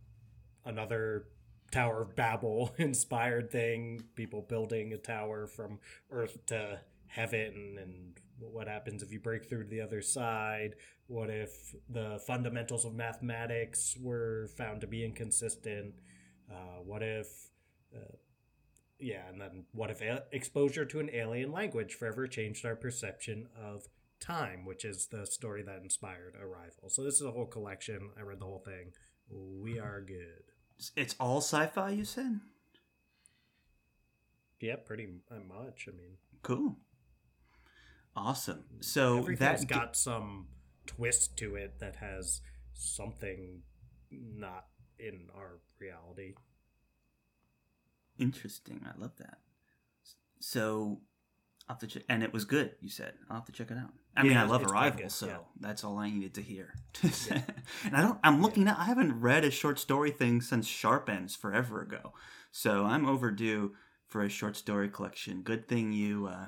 [0.68, 1.26] another
[1.72, 5.80] Tower of Babel inspired thing, people building a tower from
[6.12, 10.76] Earth to heaven, and what happens if you break through to the other side
[11.08, 15.94] what if the fundamentals of mathematics were found to be inconsistent?
[16.52, 17.28] Uh, what if,
[17.96, 18.16] uh,
[19.00, 23.48] yeah, and then what if a- exposure to an alien language forever changed our perception
[23.58, 23.88] of
[24.20, 26.90] time, which is the story that inspired Arrival.
[26.90, 28.10] So this is a whole collection.
[28.18, 28.92] I read the whole thing.
[29.30, 30.44] We are good.
[30.96, 32.40] It's all sci-fi, you said.
[34.60, 35.88] Yeah, pretty uh, much.
[35.88, 36.78] I mean, cool,
[38.16, 38.64] awesome.
[38.82, 40.48] So that's got some
[40.86, 42.42] twist to it that has
[42.74, 43.62] something
[44.12, 44.66] not
[45.00, 46.34] in our reality.
[48.18, 48.82] Interesting.
[48.86, 49.38] I love that.
[50.40, 51.02] So,
[51.68, 52.04] I'll have to check.
[52.10, 52.72] And it was good.
[52.82, 53.94] You said I'll have to check it out.
[54.18, 55.38] I yeah, mean, I love Arrival, so yeah.
[55.60, 56.74] that's all I needed to hear.
[57.04, 57.42] yeah.
[57.86, 58.20] and I don't.
[58.24, 58.78] I'm looking at.
[58.78, 62.14] I haven't read a short story thing since Sharp Ends forever ago,
[62.52, 63.74] so I'm overdue
[64.08, 65.42] for a short story collection.
[65.44, 66.48] Good thing you uh,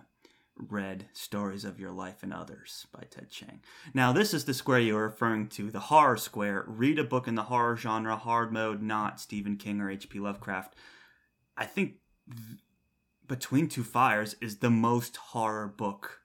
[0.58, 3.62] read Stories of Your Life and Others by Ted Chiang.
[3.94, 6.64] Now, this is the square you're referring to, the horror square.
[6.68, 10.20] Read a book in the horror genre, hard mode, not Stephen King or H.P.
[10.20, 10.76] Lovecraft.
[11.56, 11.96] I think
[12.30, 12.60] th-
[13.28, 16.19] Between Two Fires is the most horror book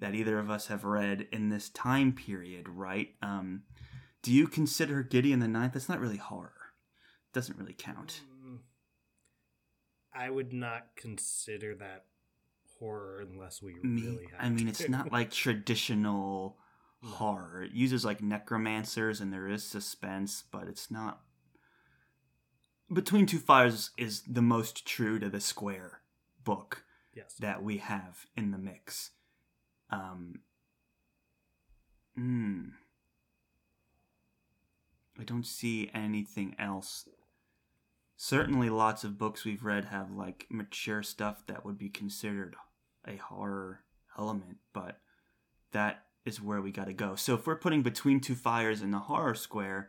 [0.00, 3.14] that either of us have read in this time period, right?
[3.22, 3.62] Um,
[4.22, 5.74] do you consider Gideon the Ninth?
[5.74, 6.52] That's not really horror.
[7.30, 8.22] It doesn't really count.
[10.12, 12.06] I would not consider that
[12.78, 14.40] horror unless we Me, really have.
[14.40, 16.56] I mean, it's not like traditional
[17.02, 17.62] horror.
[17.62, 21.20] It uses like necromancers and there is suspense, but it's not.
[22.92, 26.00] Between Two Fires is the most true to the Square
[26.42, 26.84] book
[27.14, 27.34] yes.
[27.38, 29.10] that we have in the mix.
[29.90, 30.40] Um.
[32.14, 32.68] Hmm.
[35.18, 37.06] I don't see anything else
[38.22, 42.54] certainly lots of books we've read have like mature stuff that would be considered
[43.08, 43.80] a horror
[44.18, 45.00] element, but
[45.72, 47.14] that is where we got to go.
[47.14, 49.88] So if we're putting Between Two Fires in the horror square,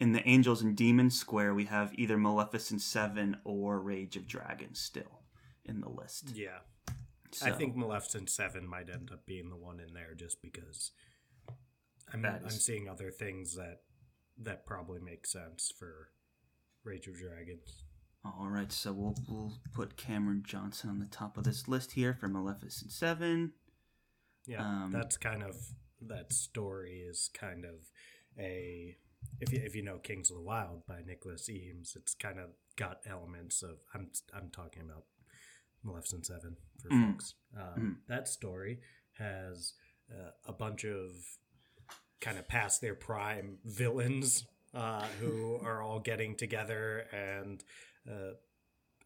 [0.00, 4.80] in the Angels and Demons square, we have either Maleficent 7 or Rage of Dragons
[4.80, 5.20] still
[5.62, 6.32] in the list.
[6.34, 6.60] Yeah.
[7.34, 7.46] So.
[7.46, 10.92] I think Maleficent Seven might end up being the one in there, just because
[12.12, 13.80] I'm I'm seeing other things that
[14.38, 16.10] that probably make sense for
[16.84, 17.84] Rage of Dragons.
[18.24, 22.14] All right, so we'll we'll put Cameron Johnson on the top of this list here
[22.14, 23.52] for Maleficent Seven.
[24.46, 25.56] Yeah, um, that's kind of
[26.00, 27.90] that story is kind of
[28.38, 28.96] a
[29.40, 32.50] if you if you know Kings of the Wild by Nicholas Eames, it's kind of
[32.76, 35.04] got elements of I'm I'm talking about
[35.84, 37.12] Maleficent Seven for mm.
[37.12, 37.34] folks.
[37.56, 37.96] Um, mm.
[38.08, 38.78] That story
[39.18, 39.74] has
[40.10, 41.10] uh, a bunch of
[42.20, 47.62] kind of past their prime villains uh, who are all getting together and
[48.08, 48.34] uh,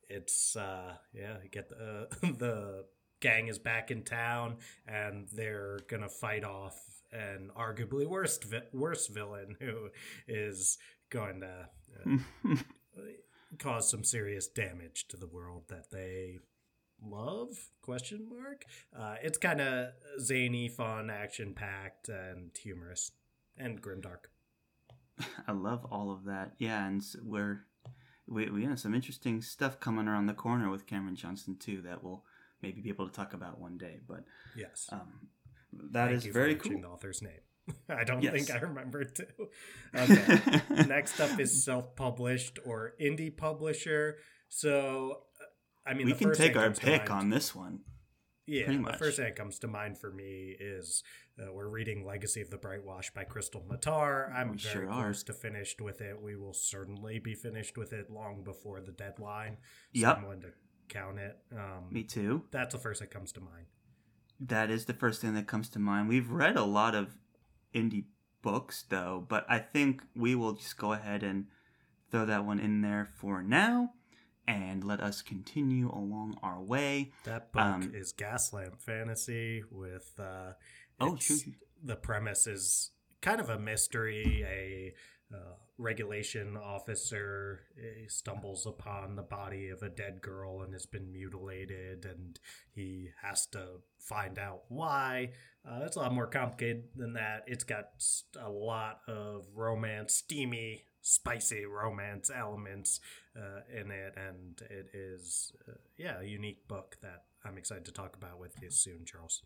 [0.09, 2.09] it's uh, yeah get the
[2.39, 2.85] the
[3.21, 6.79] gang is back in town and they're gonna fight off
[7.12, 9.89] an arguably worst vi- worse villain who
[10.29, 10.79] is
[11.11, 11.69] going to
[12.05, 12.57] uh,
[13.59, 16.39] cause some serious damage to the world that they
[17.03, 17.49] love
[17.83, 18.65] question mark
[18.99, 19.89] uh, it's kind of
[20.21, 23.13] zany fun action packed and humorous
[23.57, 24.27] and grimdark
[25.49, 27.65] i love all of that yeah and we're
[28.29, 32.03] we, we have some interesting stuff coming around the corner with cameron johnson too that
[32.03, 32.25] we'll
[32.63, 34.25] maybe be able to talk about one day but
[34.57, 35.29] yes um,
[35.93, 37.41] that Thank is very cool the author's name
[37.89, 38.33] I don't yes.
[38.33, 39.27] think I remember to.
[39.95, 40.85] Okay.
[40.87, 44.19] Next up is self-published or indie publisher.
[44.49, 45.23] So
[45.87, 47.81] I mean, we can take our pick on this one.
[48.46, 51.03] Yeah, the first thing that comes to mind for me is
[51.40, 54.33] uh, we're reading Legacy of the Brightwash by Krystle Matar.
[54.33, 56.22] I'm we very sure close to finished with it.
[56.22, 59.57] We will certainly be finished with it long before the deadline.
[59.92, 60.16] Yep.
[60.16, 60.49] Someone to
[60.88, 61.37] count it.
[61.53, 62.44] Um, me too.
[62.53, 63.66] That's the first thing that comes to mind.
[64.38, 66.09] That is the first thing that comes to mind.
[66.09, 67.16] We've read a lot of
[67.75, 68.05] indie
[68.42, 71.46] books though, but I think we will just go ahead and
[72.12, 73.90] throw that one in there for now
[74.47, 77.13] and let us continue along our way.
[77.25, 80.53] That book um, is Gaslamp Fantasy with uh
[81.01, 81.37] Oh, true.
[81.85, 84.45] The premise is kind of a mystery.
[84.47, 84.95] A
[85.35, 91.13] uh, regulation officer eh, stumbles upon the body of a dead girl and has been
[91.13, 92.39] mutilated, and
[92.73, 95.31] he has to find out why.
[95.69, 97.43] Uh, it's a lot more complicated than that.
[97.47, 97.89] It's got
[98.41, 102.99] a lot of romance, steamy spicy romance elements
[103.37, 107.92] uh, in it, and it is uh, yeah a unique book that I'm excited to
[107.92, 109.42] talk about with you soon, Charles.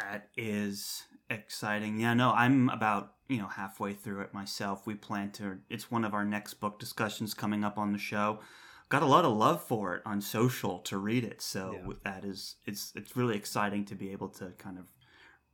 [0.00, 2.00] That is exciting.
[2.00, 4.86] Yeah, no, I'm about you know halfway through it myself.
[4.86, 5.58] We plan to.
[5.68, 8.40] It's one of our next book discussions coming up on the show.
[8.88, 11.92] Got a lot of love for it on social to read it, so yeah.
[12.04, 14.86] that is it's it's really exciting to be able to kind of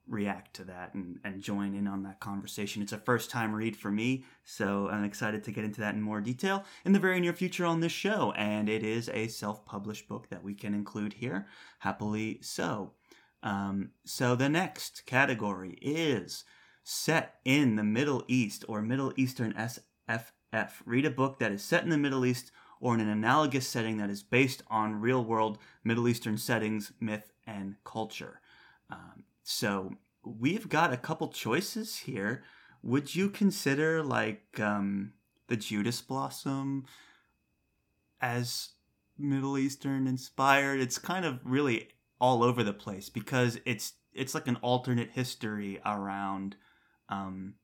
[0.08, 2.82] react to that and, and join in on that conversation.
[2.82, 6.02] It's a first time read for me, so I'm excited to get into that in
[6.02, 8.32] more detail in the very near future on this show.
[8.32, 11.46] And it is a self published book that we can include here,
[11.80, 12.92] happily so.
[13.42, 16.44] Um, so the next category is
[16.84, 20.70] set in the Middle East or Middle Eastern SFF.
[20.84, 23.96] Read a book that is set in the Middle East or in an analogous setting
[23.98, 28.40] that is based on real world Middle Eastern settings, myth, and culture.
[28.90, 29.92] Um, so
[30.24, 32.44] we've got a couple choices here.
[32.82, 35.12] Would you consider like um,
[35.48, 36.86] the Judas Blossom
[38.20, 38.70] as
[39.18, 40.80] Middle Eastern inspired?
[40.80, 41.88] It's kind of really
[42.20, 46.56] all over the place because it's it's like an alternate history around
[47.08, 47.54] um,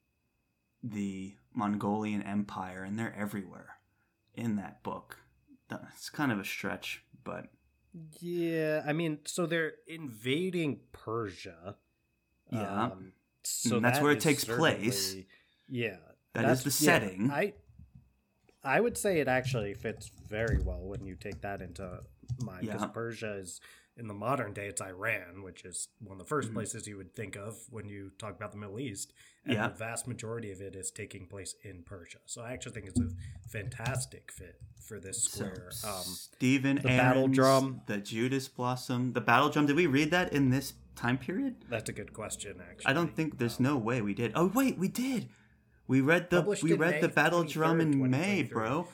[0.82, 3.78] the Mongolian Empire, and they're everywhere
[4.34, 5.18] in that book.
[5.70, 7.46] It's kind of a stretch, but
[8.20, 11.76] yeah, I mean, so they're invading Persia.
[12.50, 12.84] Yeah.
[12.84, 13.12] Um,
[13.44, 15.16] so and that's that where it takes place.
[15.68, 15.96] Yeah.
[16.34, 17.26] That is the setting.
[17.26, 17.52] Yeah, I
[18.62, 22.00] I would say it actually fits very well when you take that into
[22.42, 22.88] mind because yeah.
[22.88, 23.60] Persia is
[23.98, 26.54] in the modern day it's Iran, which is one of the 1st mm-hmm.
[26.54, 29.12] places you would think of when you talk about the Middle East,
[29.44, 29.68] and yeah.
[29.68, 32.18] the vast majority of it is taking place in Persia.
[32.26, 33.08] So I actually think it's a
[33.48, 35.68] fantastic fit for this square.
[35.70, 39.66] So, um, Stephen, the Aarons, battle drum, the Judas Blossom, the battle drum.
[39.66, 41.56] Did we read that in this time period?
[41.68, 42.60] That's a good question.
[42.60, 44.32] Actually, I don't think there's um, no way we did.
[44.34, 45.28] Oh wait, we did.
[45.86, 48.88] We read the we read May the battle drum in May, bro.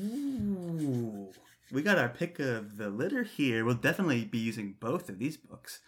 [0.00, 1.32] Ooh
[1.72, 3.64] we got our pick of the litter here.
[3.64, 5.80] We'll definitely be using both of these books.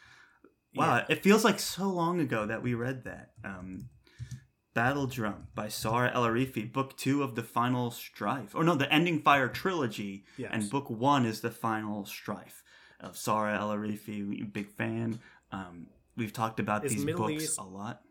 [0.74, 1.04] Wow, yeah.
[1.08, 3.30] it feels like so long ago that we read that.
[3.44, 3.90] Um,
[4.74, 8.54] Battle Drum by Sara El-Arifi, book two of the Final Strife.
[8.54, 10.24] Or no, the Ending Fire trilogy.
[10.36, 10.50] Yes.
[10.52, 12.64] And book one is the Final Strife
[12.98, 14.52] of Sara El-Arifi.
[14.52, 15.20] Big fan.
[15.52, 18.02] Um, we've talked about is these Middle books East, a lot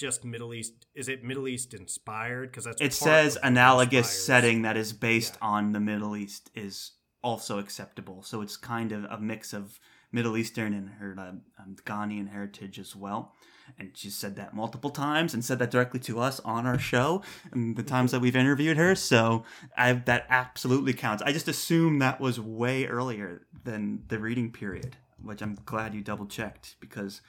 [0.00, 0.86] just Middle East?
[0.94, 2.50] Is it Middle East inspired?
[2.50, 5.48] Because that's it says analogous setting that is based yeah.
[5.48, 6.92] on the Middle East is
[7.22, 8.22] also acceptable.
[8.22, 9.78] So it's kind of a mix of
[10.10, 13.34] Middle Eastern and her uh, um, Ghanaian heritage as well.
[13.78, 17.22] And she said that multiple times and said that directly to us on our show
[17.52, 18.96] and the times that we've interviewed her.
[18.96, 19.44] So
[19.76, 21.22] I, that absolutely counts.
[21.22, 26.00] I just assumed that was way earlier than the reading period, which I'm glad you
[26.00, 27.20] double checked because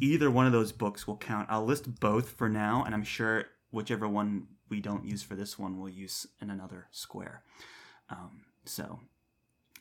[0.00, 1.48] either one of those books will count.
[1.50, 5.58] I'll list both for now, and I'm sure whichever one we don't use for this
[5.58, 7.42] one, we'll use in another square.
[8.08, 9.00] Um, so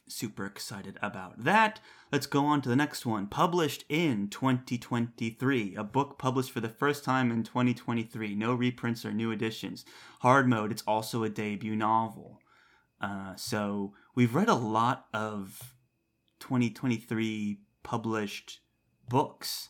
[0.08, 1.80] super excited about that.
[2.12, 3.28] Let's go on to the next one.
[3.28, 8.36] Published in 2023, a book published for the first time in 2023.
[8.36, 9.86] No reprints or new editions.
[10.20, 10.72] Hard mode.
[10.72, 12.40] It's also a debut novel.
[13.00, 15.76] Uh, so we've read a lot of
[16.40, 18.60] 2023 published
[19.08, 19.70] books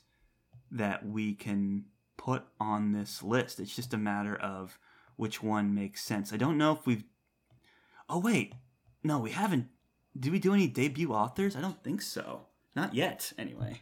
[0.72, 1.86] that we can
[2.18, 3.60] put on this list.
[3.60, 4.80] It's just a matter of
[5.16, 6.34] which one makes sense.
[6.34, 7.04] I don't know if we've.
[8.10, 8.54] Oh wait,
[9.04, 9.68] no, we haven't
[10.20, 11.56] did we do any debut authors?
[11.56, 12.48] I don't think so.
[12.76, 13.82] Not yet, anyway.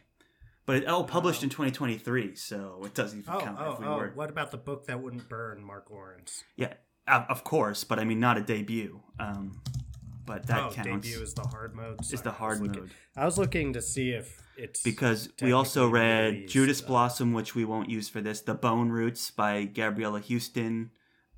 [0.66, 3.86] But it, oh, published in 2023, so it doesn't even oh, count oh, if we
[3.86, 3.96] oh.
[3.96, 4.12] were.
[4.14, 6.44] What about the book that wouldn't burn, Mark Lawrence?
[6.56, 6.74] Yeah,
[7.08, 9.00] of course, but I mean not a debut.
[9.18, 9.60] Um,
[10.26, 11.08] but that oh, counts.
[11.08, 12.04] debut is the hard mode.
[12.04, 12.76] Sorry, is the hard I mode.
[12.76, 17.54] Looking, I was looking to see if it's because we also read Judas Blossom, which
[17.54, 18.42] we won't use for this.
[18.42, 20.90] The Bone Roots by Gabriela Houston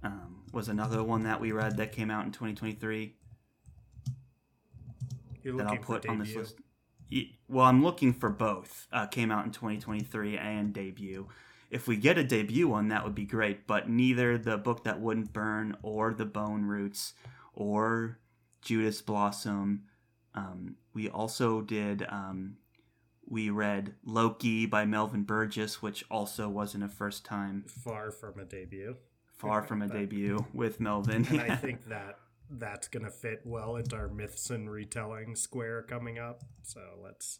[0.02, 3.14] um, was another one that we read that came out in 2023
[5.44, 6.56] You're that I'll put on this list.
[7.48, 8.88] Well, I'm looking for both.
[8.92, 11.28] Uh, came out in 2023 and debut.
[11.70, 13.68] If we get a debut one, that would be great.
[13.68, 17.14] But neither the book that wouldn't burn, or the Bone Roots,
[17.54, 18.18] or
[18.62, 19.84] Judas Blossom.
[20.34, 22.04] Um, we also did.
[22.08, 22.56] Um,
[23.32, 27.64] we read Loki by Melvin Burgess, which also wasn't a first time.
[27.66, 28.96] Far from a debut.
[29.38, 31.26] Far from a debut with Melvin.
[31.30, 32.18] and I think that
[32.50, 36.42] that's gonna fit well into our myths and retelling square coming up.
[36.62, 37.38] So let's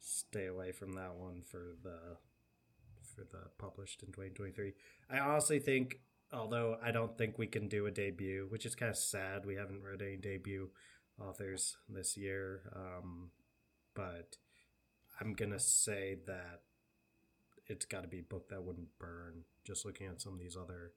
[0.00, 2.16] stay away from that one for the
[3.02, 4.72] for the published in 2023.
[5.10, 6.00] I honestly think,
[6.32, 9.44] although I don't think we can do a debut, which is kind of sad.
[9.44, 10.70] We haven't read any debut
[11.20, 13.32] authors this year, um,
[13.94, 14.38] but
[15.20, 16.60] I'm gonna say that
[17.66, 19.44] it's got to be a book that wouldn't burn.
[19.64, 20.92] Just looking at some of these other.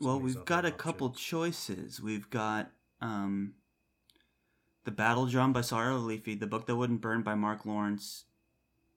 [0.00, 2.00] Well, we've got a couple choices.
[2.00, 2.70] We've got
[3.00, 3.54] um,
[4.84, 8.24] The Battle Drum by Sara El-Arifi, The Book That Wouldn't Burn by Mark Lawrence.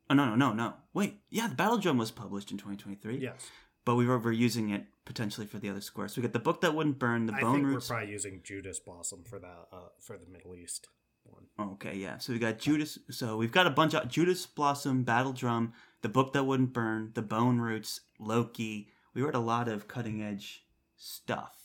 [0.09, 0.73] Oh, no, no, no, no.
[0.93, 3.17] Wait, yeah, The Battle Drum was published in 2023.
[3.19, 3.49] Yes.
[3.83, 6.07] But we were, we're using it potentially for the other square.
[6.07, 7.89] So we got The Book That Wouldn't Burn, The I Bone think Roots.
[7.89, 10.87] we're probably using Judas Blossom for that uh, for the Middle East
[11.31, 11.43] one.
[11.57, 12.17] Oh, okay, yeah.
[12.17, 12.97] So we got Judas.
[13.09, 17.11] So we've got a bunch of Judas Blossom, Battle Drum, The Book That Wouldn't Burn,
[17.13, 18.89] The Bone Roots, Loki.
[19.13, 20.65] We read a lot of cutting edge
[20.97, 21.55] stuff.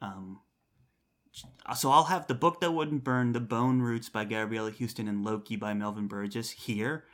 [0.00, 0.40] Um,
[1.76, 5.24] so I'll have The Book That Wouldn't Burn, The Bone Roots by Gabriela Houston, and
[5.24, 7.04] Loki by Melvin Burgess here,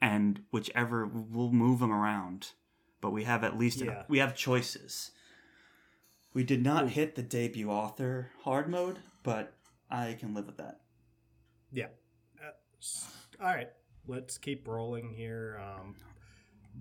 [0.00, 2.52] and whichever we'll move them around.
[3.00, 4.04] But we have at least Yeah.
[4.08, 5.12] we have choices.
[6.34, 9.54] We did not hit the debut author hard mode, but
[9.90, 10.80] I can live with that.
[11.72, 11.88] Yeah.
[12.42, 12.50] Uh,
[13.42, 13.68] all right.
[14.06, 15.60] Let's keep rolling here.
[15.62, 15.96] Um,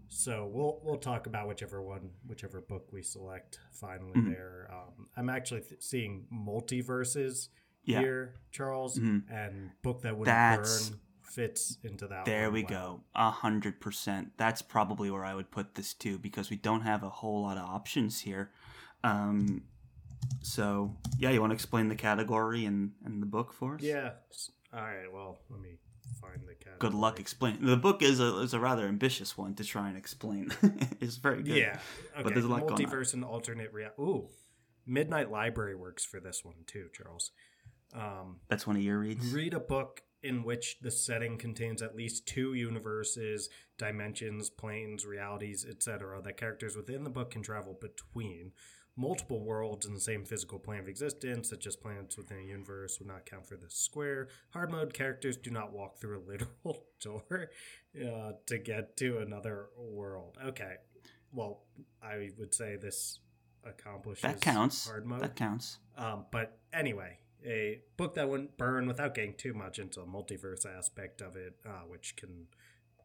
[0.09, 3.59] so we'll we'll talk about whichever one, whichever book we select.
[3.71, 4.29] Finally, Mhm.
[4.29, 4.69] there.
[4.71, 7.49] Um, I'm actually th- seeing multiverses
[7.83, 7.99] Yeah.
[8.01, 9.23] here, Charles, Mhm.
[9.31, 12.23] and book that would That's- burn fits into that.
[12.25, 12.69] There we well.
[12.97, 13.03] go.
[13.15, 14.37] A hundred percent.
[14.37, 17.57] That's probably where I would put this too, because we don't have a whole lot
[17.57, 18.51] of options here.
[19.03, 19.65] Um,
[20.41, 23.81] so yeah, you want to explain the category and, and the book for us?
[23.81, 24.13] Yeah.
[24.75, 25.11] All right.
[25.11, 25.77] Well, let me
[26.21, 26.79] find the category.
[26.79, 27.65] Good luck explaining.
[27.65, 30.51] The book is a is a rather ambitious one to try and explain.
[30.99, 31.55] it's very good.
[31.55, 31.79] Yeah.
[32.13, 32.23] Okay.
[32.23, 32.63] But there's a lot.
[32.63, 34.01] Multiverse and alternate reality.
[34.01, 34.27] Ooh,
[34.85, 37.31] Midnight Library works for this one too, Charles.
[37.93, 39.31] Um, That's one of your reads.
[39.31, 43.47] read a book in which the setting contains at least two universes,
[43.77, 46.21] dimensions, planes, realities, etc.
[46.23, 48.51] that characters within the book can travel between.
[48.97, 52.97] Multiple worlds in the same physical plane of existence, such as planets within a universe,
[52.99, 54.29] would not count for this square.
[54.51, 57.49] Hard mode characters do not walk through a literal door
[58.01, 60.37] uh, to get to another world.
[60.45, 60.75] Okay,
[61.33, 61.63] well,
[62.01, 63.19] I would say this
[63.65, 64.87] accomplishes That counts.
[64.87, 65.21] hard mode.
[65.21, 65.79] That counts.
[65.97, 70.65] Um, but anyway, a book that wouldn't burn without getting too much into a multiverse
[70.65, 72.47] aspect of it, uh, which can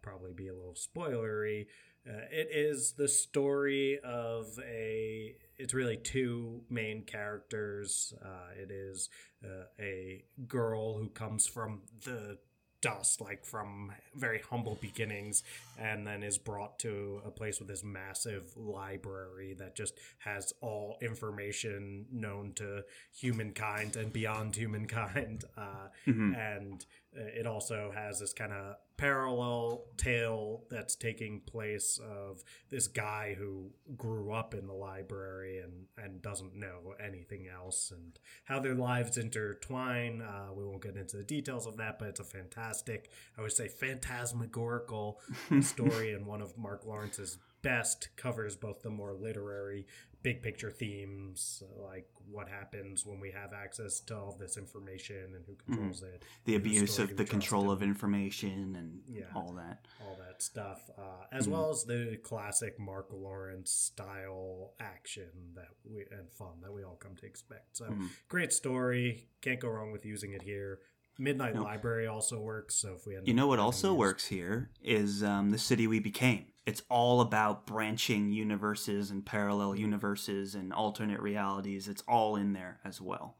[0.02, 1.66] probably be a little spoilery.
[2.08, 5.34] Uh, it is the story of a.
[5.58, 8.14] It's really two main characters.
[8.24, 9.10] Uh, it is
[9.44, 12.38] uh, a girl who comes from the
[12.80, 15.42] dust, like from very humble beginnings,
[15.78, 20.96] and then is brought to a place with this massive library that just has all
[21.02, 22.82] information known to
[23.14, 25.44] humankind and beyond humankind.
[25.56, 26.34] Uh, mm-hmm.
[26.34, 26.84] And
[27.14, 33.34] uh, it also has this kind of parallel tale that's taking place of this guy
[33.38, 38.74] who grew up in the library and, and doesn't know anything else and how their
[38.74, 40.20] lives intertwine.
[40.20, 43.52] Uh, we won't get into the details of that, but it's a fantastic, I would
[43.52, 45.18] say, phantasmagorical
[45.62, 49.86] story and one of Mark Lawrence's best covers both the more literary
[50.22, 55.44] big picture themes like what happens when we have access to all this information and
[55.46, 56.14] who controls mm.
[56.14, 60.90] it the abuse of the control of information and yeah, all that all that stuff
[60.98, 61.52] uh, as mm.
[61.52, 66.96] well as the classic mark lawrence style action that we and fun that we all
[66.96, 68.08] come to expect so mm.
[68.28, 70.80] great story can't go wrong with using it here
[71.20, 71.62] midnight no.
[71.62, 73.98] library also works so if we you know what also used...
[73.98, 79.74] works here is um, the city we became it's all about branching universes and parallel
[79.74, 81.88] universes and alternate realities.
[81.88, 83.36] It's all in there as well.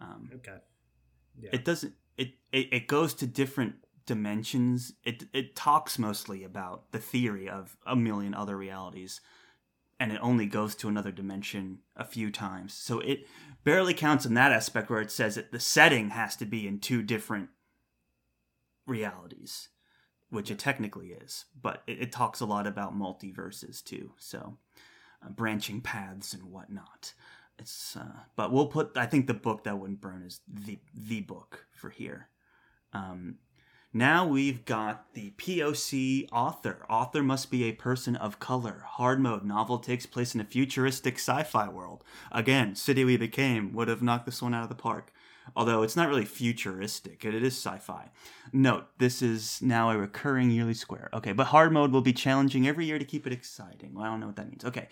[0.00, 0.58] Um, okay.
[1.40, 1.50] Yeah.
[1.52, 1.94] It doesn't.
[2.16, 3.76] It, it it goes to different
[4.06, 4.92] dimensions.
[5.02, 9.20] It it talks mostly about the theory of a million other realities,
[10.00, 12.74] and it only goes to another dimension a few times.
[12.74, 13.26] So it
[13.64, 16.78] barely counts in that aspect where it says that the setting has to be in
[16.78, 17.50] two different
[18.86, 19.68] realities
[20.30, 24.12] which it technically is, but it, it talks a lot about multiverses too.
[24.18, 24.58] So
[25.24, 27.14] uh, branching paths and whatnot.
[27.58, 28.96] It's uh, but we'll put.
[28.96, 32.28] I think the book that wouldn't burn is the the book for here.
[32.92, 33.36] Um,
[33.92, 36.84] now we've got the POC author.
[36.90, 38.84] Author must be a person of color.
[38.86, 42.04] Hard mode novel takes place in a futuristic sci-fi world.
[42.30, 45.12] Again, City We Became would have knocked this one out of the park
[45.56, 47.24] although it's not really futuristic.
[47.24, 48.10] It is sci-fi.
[48.52, 51.08] Note, this is now a recurring yearly square.
[51.14, 53.94] Okay, but hard mode will be challenging every year to keep it exciting.
[53.94, 54.64] Well, I don't know what that means.
[54.64, 54.88] Okay.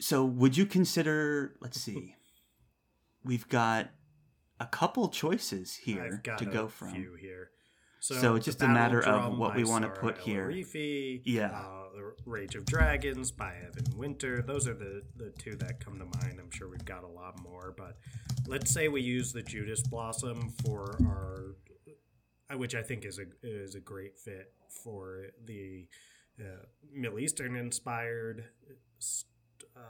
[0.00, 2.14] So would you consider let's see.
[3.24, 3.90] We've got
[4.60, 6.94] a couple choices here to go from.
[7.20, 7.50] here.
[8.00, 10.50] So, so it's just a matter of what we want to put here.
[11.24, 11.50] yeah.
[11.50, 14.42] Uh, the Rage of Dragons by Evan Winter.
[14.42, 16.38] Those are the, the two that come to mind.
[16.38, 17.96] I'm sure we've got a lot more, but
[18.46, 21.56] let's say we use the Judas Blossom for our,
[22.52, 25.88] uh, which I think is a is a great fit for the
[26.40, 28.44] uh, Middle Eastern inspired
[29.76, 29.80] uh,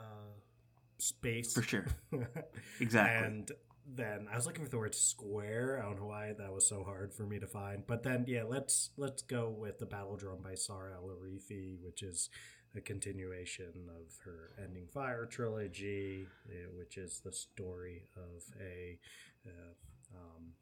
[0.98, 1.86] space for sure.
[2.80, 3.26] exactly.
[3.26, 3.52] and
[3.94, 5.80] then I was looking for the word square.
[5.82, 7.86] I don't know why that was so hard for me to find.
[7.86, 12.28] But then yeah, let's let's go with the battle drum by Sara El-Arifi, which is
[12.76, 18.98] a continuation of her Ending Fire trilogy, eh, which is the story of a
[19.46, 19.72] uh,
[20.14, 20.52] um,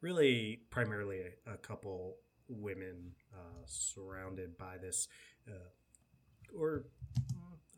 [0.00, 2.16] really primarily a, a couple
[2.48, 5.08] women uh, surrounded by this,
[5.48, 6.84] uh, or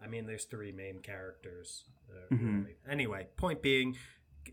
[0.03, 1.85] I mean, there's three main characters.
[2.11, 2.59] Uh, mm-hmm.
[2.61, 2.77] Really.
[2.89, 3.97] Anyway, point being,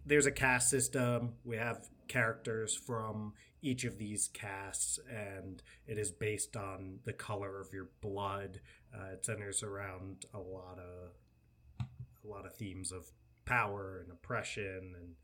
[0.06, 1.34] there's a caste system.
[1.44, 7.60] We have characters from each of these casts, and it is based on the color
[7.60, 8.60] of your blood.
[8.94, 11.86] Uh, it centers around a lot of
[12.24, 13.10] a lot of themes of
[13.46, 15.16] power and oppression and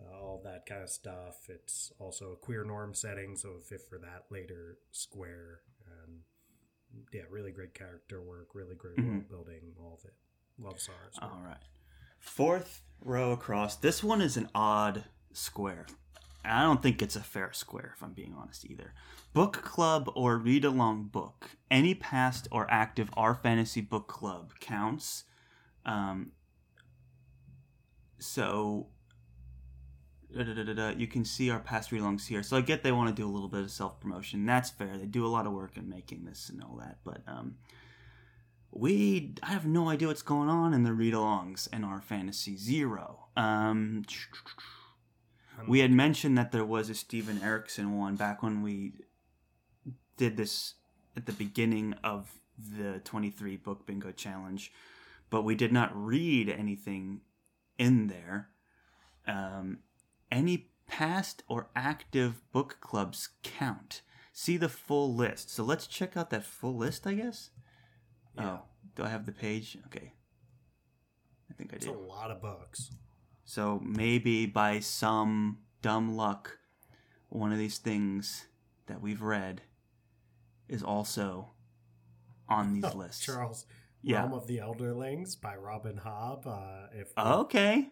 [0.00, 1.48] uh, all that kind of stuff.
[1.48, 5.60] It's also a queer norm setting, so fit for that later square.
[6.04, 6.20] And
[7.12, 9.10] yeah, really great character work, really great mm-hmm.
[9.10, 10.14] world building, all of it.
[10.58, 11.18] Love Sara's.
[11.20, 11.56] All right.
[12.22, 13.74] Fourth row across.
[13.76, 15.86] This one is an odd square.
[16.44, 18.94] I don't think it's a fair square, if I'm being honest either.
[19.32, 21.50] Book club or read along book.
[21.68, 25.24] Any past or active R Fantasy book club counts.
[25.84, 26.30] Um,
[28.20, 28.86] so
[30.32, 32.44] da, da, da, you can see our past read alongs here.
[32.44, 34.46] So I get they want to do a little bit of self promotion.
[34.46, 34.96] That's fair.
[34.96, 36.98] They do a lot of work in making this and all that.
[37.04, 37.56] But um,
[38.72, 43.28] we I have no idea what's going on in the read-alongs in our Fantasy Zero.
[43.36, 44.04] Um,
[45.68, 48.94] we had mentioned that there was a Steven Erickson one back when we
[50.16, 50.74] did this
[51.16, 54.72] at the beginning of the 23 book bingo challenge,
[55.30, 57.20] but we did not read anything
[57.78, 58.48] in there.
[59.26, 59.80] Um,
[60.30, 64.02] any past or active book clubs count.
[64.32, 65.50] See the full list.
[65.50, 67.50] So let's check out that full list, I guess.
[68.36, 68.50] Yeah.
[68.50, 68.60] Oh,
[68.96, 69.78] do I have the page?
[69.86, 70.12] Okay.
[71.50, 71.90] I think I do.
[71.90, 72.90] It's a lot of books.
[73.44, 76.58] So maybe by some dumb luck,
[77.28, 78.46] one of these things
[78.86, 79.62] that we've read
[80.68, 81.50] is also
[82.48, 83.24] on these lists.
[83.24, 83.66] Charles,
[84.02, 84.20] yeah.
[84.20, 86.46] Realm of the Elderlings by Robin Hobb.
[86.46, 87.88] Uh, if okay,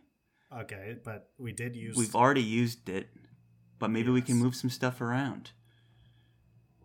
[0.60, 1.96] okay, but we did use.
[1.96, 3.08] We've already used it,
[3.78, 4.14] but maybe yes.
[4.14, 5.50] we can move some stuff around.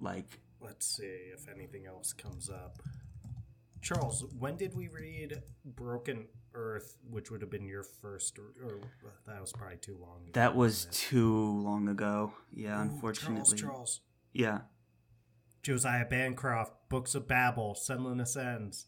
[0.01, 2.81] Like, let's see if anything else comes up.
[3.85, 6.25] Charles, when did we read Broken
[6.55, 8.79] Earth, which would have been your first, or, or
[9.27, 10.23] that was probably too long.
[10.23, 12.33] Ago, that was too long ago.
[12.51, 13.55] Yeah, Ooh, unfortunately.
[13.57, 14.01] Charles, Charles.
[14.33, 14.59] Yeah.
[15.61, 18.87] Josiah Bancroft, Books of Babel, Senlin Ascends.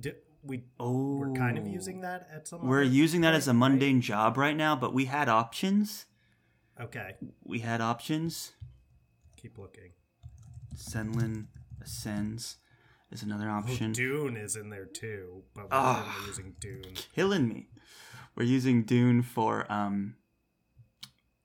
[0.00, 1.68] Did, we oh, we're kind of oh.
[1.68, 2.66] using that at some.
[2.66, 4.02] We're using that as a mundane right?
[4.02, 6.06] job right now, but we had options.
[6.80, 7.16] Okay.
[7.44, 8.52] We had options.
[9.36, 9.92] Keep looking.
[10.74, 11.48] Senlin
[11.82, 12.56] Ascends
[13.10, 13.90] is another option.
[13.90, 16.94] Oh, Dune is in there too, but we're oh, using Dune.
[17.14, 17.68] Killing me.
[18.34, 20.16] We're using Dune for um.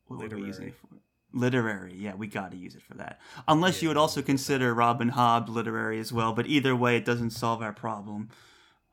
[0.08, 0.42] What Literary.
[0.42, 0.88] were we using it for?
[1.36, 3.20] Literary, yeah, we got to use it for that.
[3.48, 7.06] Unless yeah, you would also consider Robin Hobb literary as well, but either way, it
[7.06, 8.30] doesn't solve our problem.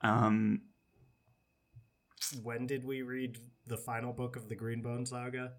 [0.01, 0.63] Um,
[2.43, 5.53] when did we read the final book of the Greenbone Saga?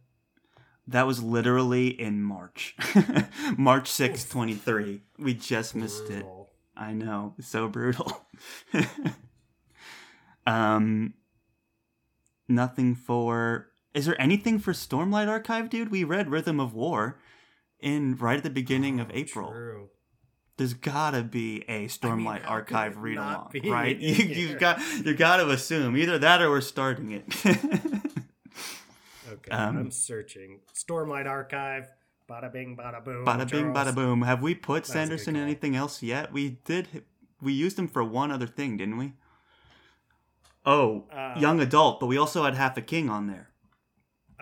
[0.88, 2.76] That was literally in March.
[3.58, 5.02] March 6th, 23.
[5.20, 6.26] We just missed it.
[6.82, 7.36] I know.
[7.40, 8.26] So brutal.
[10.48, 11.14] um
[12.48, 15.92] nothing for Is there anything for Stormlight Archive, dude?
[15.92, 17.20] We read Rhythm of War
[17.80, 19.52] in right at the beginning oh, of April.
[19.52, 19.90] True.
[20.58, 23.98] There's gotta be a Stormlight I mean, Archive read along, right?
[24.00, 27.24] You, have got you got to assume either that or we're starting it.
[29.32, 31.92] okay, um, I'm searching Stormlight Archive.
[32.32, 33.26] Bada bing, bada boom.
[33.26, 34.22] Bada bing, bada boom.
[34.22, 36.32] Have we put That's Sanderson in anything else yet?
[36.32, 37.04] We did.
[37.42, 39.14] We used him for one other thing, didn't we?
[40.66, 43.50] Oh, uh, young adult, but we also had half a king on there.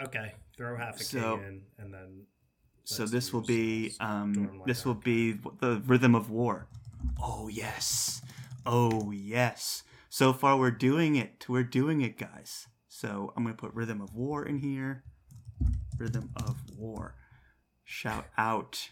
[0.04, 2.26] Okay, throw half a so, king in, and then.
[2.84, 6.68] So this will be um, this will be the rhythm of war.
[7.20, 8.22] Oh yes,
[8.68, 9.82] oh yes.
[10.10, 11.46] So far we're doing it.
[11.50, 12.68] We're doing it, guys.
[12.88, 15.04] So I'm gonna put rhythm of war in here.
[15.98, 17.16] Rhythm of war.
[17.92, 18.92] Shout out.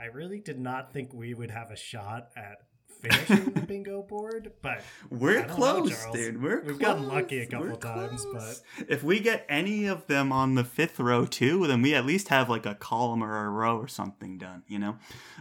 [0.00, 2.62] I really did not think we would have a shot at
[3.02, 6.42] finishing the bingo board, but we're close, know, dude.
[6.42, 6.78] We're we've close.
[6.78, 8.62] gotten lucky a couple we're times, close.
[8.78, 12.06] but if we get any of them on the fifth row too, then we at
[12.06, 14.62] least have like a column or a row or something done.
[14.66, 14.96] You know,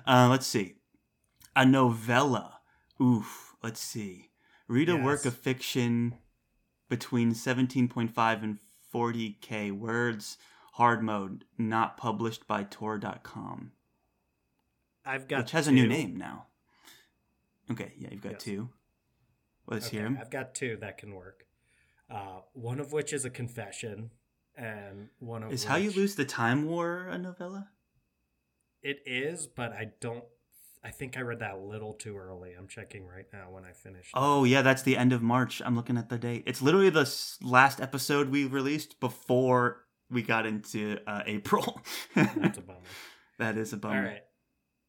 [0.06, 0.76] uh, let's see,
[1.56, 2.60] a novella.
[3.02, 3.56] Oof.
[3.64, 4.32] Let's see.
[4.68, 5.06] Read a yes.
[5.06, 6.16] work of fiction
[6.90, 8.58] between seventeen point five and
[8.92, 10.38] forty k words
[10.76, 13.72] hard mode, not published by Tor.com.
[15.06, 15.72] I've got which has two.
[15.72, 16.48] a new name now.
[17.72, 18.44] Okay, yeah, you've got yes.
[18.44, 18.70] two.
[19.68, 20.18] Let's okay, hear them.
[20.20, 21.46] I've got two that can work.
[22.12, 24.12] Uh, one of which is a confession,
[24.58, 25.70] and one of is which...
[25.70, 27.70] how you lose the time war a novella.
[28.84, 30.26] It is, but I don't.
[30.84, 32.52] I think I read that a little too early.
[32.52, 34.12] I'm checking right now when I finish.
[34.14, 35.62] Oh yeah, that's the end of March.
[35.66, 36.44] I'm looking at the date.
[36.46, 37.10] It's literally the
[37.42, 41.82] last episode we released before we got into uh, April.
[42.16, 42.80] That's a bummer.
[43.40, 43.98] That is a bummer.
[43.98, 44.24] All right.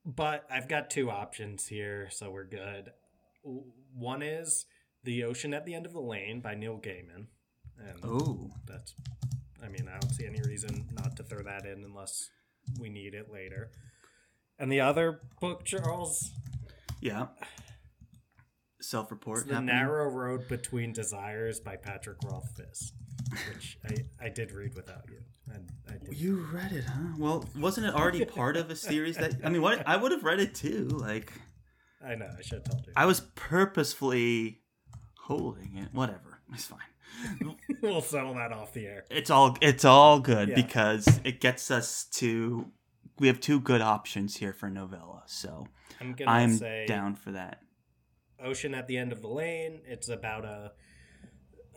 [0.04, 2.92] But I've got two options here, so we're good.
[3.42, 4.66] One is
[5.02, 7.26] The Ocean at the End of the Lane by Neil Gaiman.
[7.78, 8.50] And oh.
[8.66, 8.94] That's,
[9.62, 12.30] I mean, I don't see any reason not to throw that in unless
[12.78, 13.70] we need it later.
[14.58, 16.30] And the other book, Charles?
[17.00, 17.26] Yeah.
[18.80, 19.48] Self report.
[19.48, 22.92] The Narrow Road Between Desires by Patrick Rothfuss
[23.52, 25.18] which I, I did read without you.
[25.88, 26.18] I did.
[26.18, 27.14] You read it, huh?
[27.18, 30.24] Well, wasn't it already part of a series that I mean, what I would have
[30.24, 30.88] read it too.
[30.88, 31.32] Like,
[32.04, 32.92] I know I should have told you.
[32.96, 34.60] I was purposefully
[35.22, 35.88] holding it.
[35.92, 36.80] Whatever, it's fine.
[37.82, 39.04] we'll settle that off the air.
[39.10, 40.54] It's all it's all good yeah.
[40.54, 42.66] because it gets us to.
[43.18, 45.68] We have two good options here for novella, so
[46.00, 47.62] I'm, I'm down for that.
[48.38, 49.80] Ocean at the end of the lane.
[49.86, 50.72] It's about a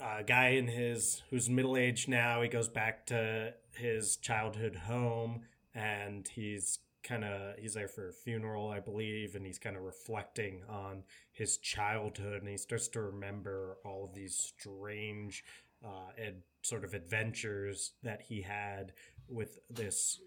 [0.01, 2.41] a guy in his who's middle aged now.
[2.41, 5.41] He goes back to his childhood home,
[5.73, 9.83] and he's kind of he's there for a funeral, I believe, and he's kind of
[9.83, 15.43] reflecting on his childhood, and he starts to remember all of these strange
[15.83, 18.93] uh, and sort of adventures that he had
[19.27, 20.19] with this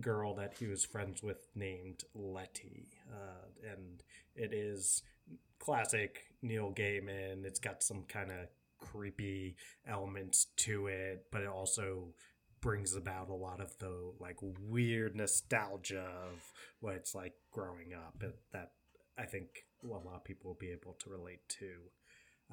[0.00, 4.02] girl that he was friends with named Lettie, uh, and
[4.34, 5.02] it is
[5.58, 7.44] classic Neil Gaiman.
[7.44, 8.48] It's got some kind of
[8.94, 12.08] creepy elements to it, but it also
[12.60, 18.22] brings about a lot of the like weird nostalgia of what it's like growing up
[18.52, 18.70] that
[19.18, 21.70] I think a lot of people will be able to relate to.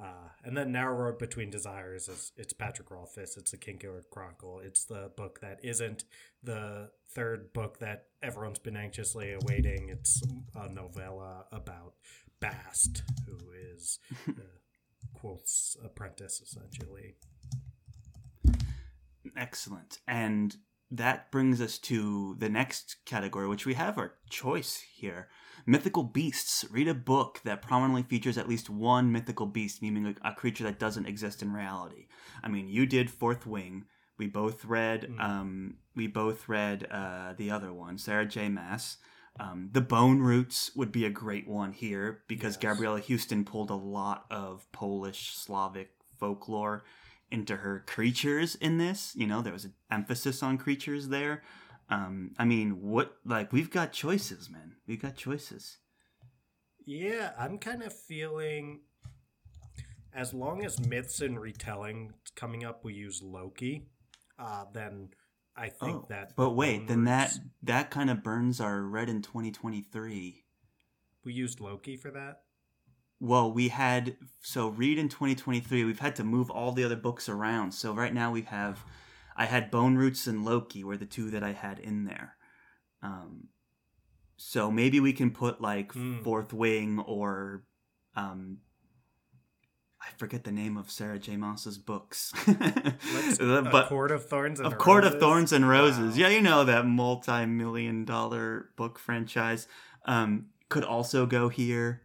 [0.02, 3.36] Uh, and then Narrow Road Between Desires is it's Patrick Rothfuss.
[3.36, 4.60] It's the Kingkiller Chronicle.
[4.64, 6.04] It's the book that isn't
[6.42, 9.90] the third book that everyone's been anxiously awaiting.
[9.90, 10.22] It's
[10.54, 11.94] a novella about
[12.40, 13.38] Bast, who
[13.72, 13.98] is
[15.22, 17.16] Kvothe's apprentice, essentially.
[19.36, 19.98] Excellent.
[20.06, 20.56] And
[20.90, 25.28] that brings us to the next category, which we have our choice here.
[25.64, 26.64] Mythical beasts.
[26.70, 30.78] Read a book that prominently features at least one mythical beast, meaning a, creature that
[30.78, 32.08] doesn't exist in reality.
[32.42, 33.84] I mean, you did Fourth Wing.
[34.18, 35.08] We both read.
[35.08, 35.20] Mm.
[35.20, 38.48] Um, we both read uh, the other one, Sarah J.
[38.48, 38.98] Maas.
[39.40, 42.62] Um, the Bone Roots would be a great one here because yes.
[42.62, 46.84] Gabriela Houston pulled a lot of Polish Slavic folklore
[47.30, 49.14] into her creatures in this.
[49.16, 51.42] You know, there was an emphasis on creatures there.
[51.88, 54.76] Um, I mean, what like we've got choices, man.
[54.86, 55.78] We've got choices.
[56.84, 58.80] Yeah, I'm kind of feeling
[60.14, 63.86] as long as myths and retelling coming up, we use Loki.
[64.38, 65.08] Uh, then
[65.56, 66.34] I think oh, that.
[66.36, 67.32] But wait, then that
[67.62, 70.44] that kind of burns our red in 2023.
[71.24, 72.42] We used Loki for that
[73.22, 75.84] well, we had so read in 2023.
[75.84, 77.70] We've had to move all the other books around.
[77.70, 78.84] So right now we have,
[79.36, 82.34] I had Bone Roots and Loki were the two that I had in there.
[83.00, 83.44] Um,
[84.36, 86.24] so maybe we can put like mm.
[86.24, 87.62] Fourth Wing or,
[88.16, 88.58] um,
[90.02, 91.36] I forget the name of Sarah J.
[91.36, 92.32] Maas's books.
[92.46, 94.84] but Court of Thorns and of Roses?
[94.84, 96.14] Court of Thorns and Roses.
[96.14, 96.20] Wow.
[96.20, 99.68] Yeah, you know that multi-million dollar book franchise.
[100.04, 102.02] Um, could also go here.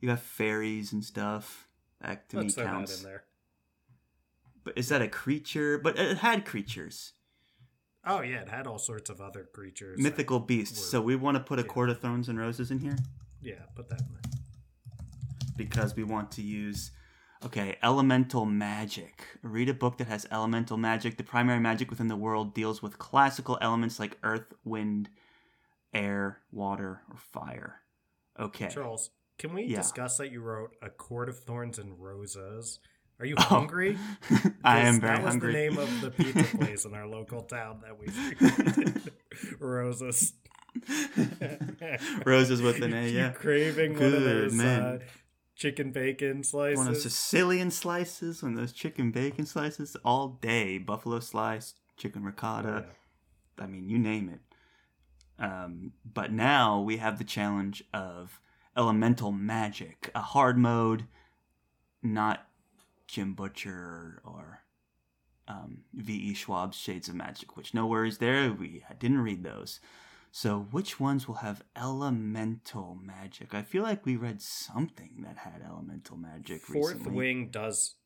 [0.00, 1.68] You have fairies and stuff.
[2.00, 2.98] That to Let's me counts.
[2.98, 3.24] In there.
[4.62, 5.78] But is that a creature?
[5.78, 7.12] But it had creatures.
[8.06, 9.98] Oh yeah, it had all sorts of other creatures.
[9.98, 10.78] Mythical beasts.
[10.78, 11.68] Were, so we want to put a yeah.
[11.68, 12.96] Court of Thorns and Roses in here.
[13.42, 14.40] Yeah, put that in there.
[15.56, 16.92] Because we want to use
[17.44, 19.24] Okay, elemental magic.
[19.42, 21.16] Read a book that has elemental magic.
[21.16, 25.08] The primary magic within the world deals with classical elements like earth, wind,
[25.94, 27.80] air, water, or fire.
[28.38, 28.68] Okay.
[28.68, 29.78] Charles, can we yeah.
[29.78, 32.78] discuss that you wrote A Court of Thorns and Roses?
[33.18, 33.42] Are you oh.
[33.42, 33.96] hungry?
[34.30, 35.18] Oh, I am very hungry.
[35.18, 35.52] that was hungry.
[35.52, 38.08] the name of the pizza place in our local town that we
[39.58, 40.34] Roses.
[42.26, 43.30] Roses with an A, yeah.
[43.30, 44.98] craving Good, one of those uh,
[45.60, 46.78] chicken bacon slices.
[46.78, 50.78] One of those Sicilian slices, one of those chicken bacon slices all day.
[50.78, 52.86] Buffalo slice, chicken ricotta.
[52.86, 53.64] Yeah.
[53.64, 54.40] I mean, you name it.
[55.44, 58.40] Um, but now we have the challenge of
[58.76, 61.04] elemental magic, a hard mode,
[62.02, 62.46] not
[63.06, 64.62] Jim Butcher or
[65.46, 66.34] um, V.E.
[66.34, 68.50] Schwab's Shades of Magic, which no worries there.
[68.50, 69.80] We I didn't read those.
[70.32, 73.54] So, which ones will have elemental magic?
[73.54, 76.62] I feel like we read something that had elemental magic.
[76.62, 77.16] Fourth recently.
[77.16, 77.96] Wing does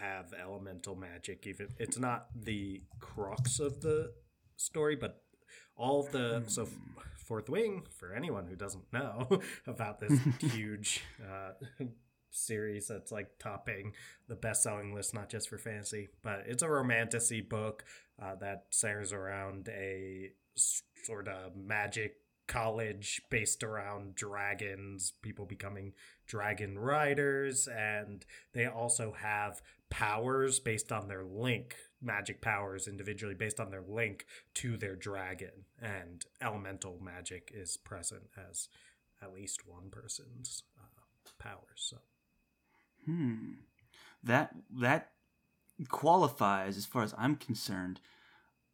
[0.00, 1.46] have elemental magic.
[1.46, 4.12] Even it's not the crux of the
[4.56, 5.22] story, but
[5.76, 7.00] all the so hmm.
[7.16, 10.18] Fourth Wing, for anyone who doesn't know about this
[10.52, 11.52] huge uh,
[12.30, 13.92] series that's like topping
[14.28, 17.84] the best selling list, not just for fantasy, but it's a romantasy book
[18.22, 20.32] uh, that centers around a
[21.04, 25.92] sort of magic college based around dragons, people becoming
[26.26, 33.60] dragon riders, and they also have powers based on their link magic powers individually based
[33.60, 38.68] on their link to their dragon and elemental magic is present as
[39.22, 41.98] at least one person's uh, powers so.
[43.06, 43.52] Hmm.
[44.24, 45.10] That that
[45.88, 48.00] qualifies as far as i'm concerned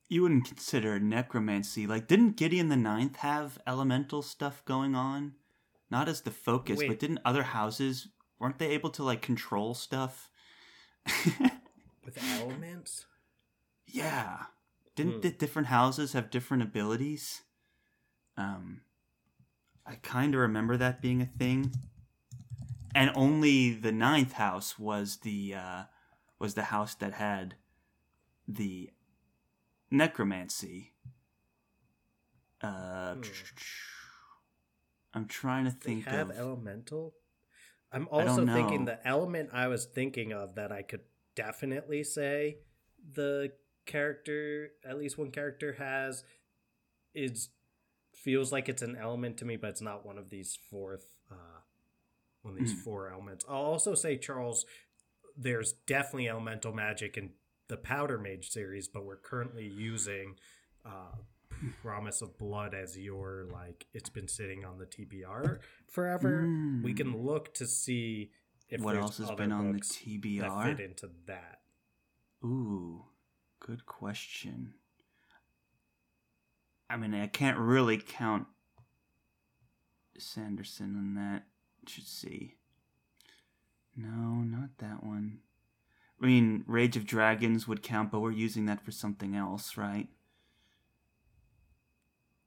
[0.09, 5.35] you wouldn't consider necromancy like didn't gideon the ninth have elemental stuff going on
[5.91, 6.89] not as the focus Wait.
[6.89, 10.31] but didn't other houses weren't they able to like control stuff
[12.05, 13.07] with elements.
[13.87, 14.45] Yeah,
[14.95, 15.21] didn't hmm.
[15.21, 17.43] the different houses have different abilities?
[18.37, 18.83] Um,
[19.87, 21.73] I kind of remember that being a thing,
[22.95, 25.83] and only the ninth house was the uh,
[26.39, 27.55] was the house that had
[28.47, 28.91] the
[29.91, 30.95] necromancy.
[32.63, 33.23] Uh, hmm.
[35.15, 36.05] I'm trying to think.
[36.05, 37.15] They have of, elemental.
[37.91, 41.01] I'm also thinking the element I was thinking of that I could
[41.35, 42.59] definitely say
[43.15, 43.53] the
[43.87, 46.25] character, at least one character has,
[47.15, 47.49] is
[48.15, 51.61] feels like it's an element to me, but it's not one of these fourth, uh,
[52.43, 52.79] one of these mm.
[52.79, 53.45] four elements.
[53.49, 54.67] I'll also say Charles,
[55.37, 57.31] there's definitely elemental magic in
[57.69, 60.37] the Powder Mage series, but we're currently using
[60.85, 61.17] uh,
[61.83, 65.59] Promise of Blood as your like it's been sitting on the TBR
[65.89, 66.45] forever.
[66.47, 66.83] Mm.
[66.83, 68.31] We can look to see
[68.69, 71.61] if what else has been on the TBR that fit into that.
[72.45, 73.05] Ooh,
[73.61, 74.75] good question.
[76.91, 78.47] I mean, I can't really count
[80.17, 81.45] Sanderson on that.
[81.87, 82.55] Should see.
[83.97, 85.41] No, not that one.
[86.21, 90.09] I mean, Rage of Dragons would count, but we're using that for something else, right?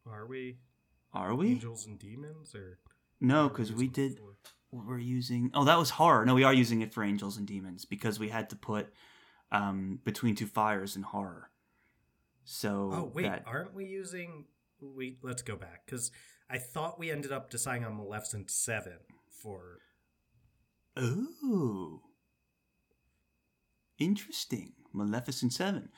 [0.06, 0.58] Are we?
[1.14, 1.52] Are we?
[1.52, 2.80] Angels and demons or
[3.20, 4.20] No, cuz we did
[4.72, 6.26] we're using Oh, that was horror.
[6.26, 8.94] No, we are using it for angels and demons because we had to put
[9.52, 11.52] um between two fires and horror.
[12.44, 13.44] So Oh, wait, that...
[13.46, 14.46] aren't we using
[14.82, 16.12] we let's go back cuz
[16.50, 19.00] I thought we ended up deciding on Maleficent 7
[19.30, 19.80] for
[21.00, 22.02] Ooh.
[24.02, 24.74] Interesting.
[24.94, 25.90] Maleficent 7.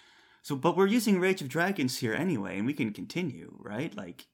[0.42, 3.96] So, but we're using Rage of Dragons here anyway, and we can continue, right?
[3.96, 4.28] Like.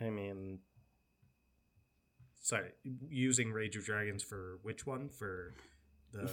[0.00, 0.58] I mean.
[2.40, 2.70] Sorry,
[3.08, 5.10] using Rage of Dragons for which one?
[5.10, 5.54] For
[6.12, 6.28] the.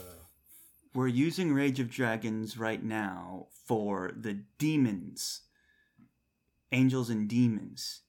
[0.95, 5.41] We're using Rage of Dragons right now for the demons,
[6.71, 8.01] angels and demons.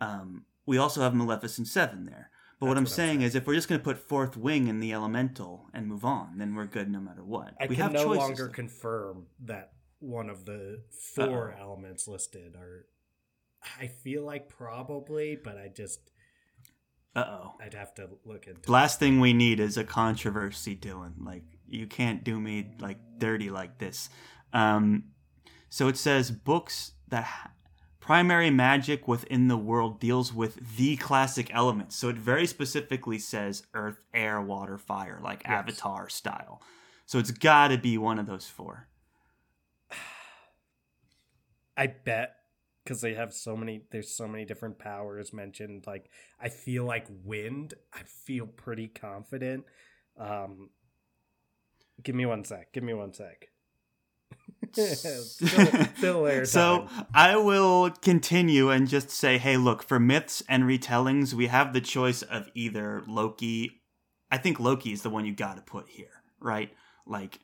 [0.00, 2.30] Um, we also have Maleficent 7 there.
[2.60, 4.36] But what I'm what saying, I'm saying is, if we're just going to put fourth
[4.36, 7.54] wing in the elemental and move on, then we're good no matter what.
[7.60, 10.82] I we can no longer confirm that one of the
[11.14, 11.62] 4 Uh-oh.
[11.62, 12.86] elements listed are.
[13.80, 16.00] I feel like probably, but I just.
[17.14, 17.54] Uh oh.
[17.60, 18.70] I'd have to look into.
[18.70, 21.24] Last thing we need is a controversy, Dylan.
[21.24, 24.10] Like you can't do me like dirty like this.
[24.52, 25.04] Um,
[25.68, 27.52] so it says books that
[28.08, 31.94] primary magic within the world deals with the classic elements.
[31.94, 35.50] So it very specifically says earth, air, water, fire, like yes.
[35.50, 36.62] Avatar style.
[37.04, 38.88] So it's got to be one of those four.
[41.76, 42.36] I bet
[42.82, 46.08] because they have so many there's so many different powers mentioned like
[46.40, 49.66] i feel like wind i feel pretty confident
[50.18, 50.70] um
[52.02, 53.50] give me one sec give me one sec
[55.96, 61.46] still, so I will continue and just say, hey, look, for myths and retellings, we
[61.46, 63.82] have the choice of either Loki.
[64.30, 66.70] I think Loki is the one you got to put here, right?
[67.06, 67.40] Like,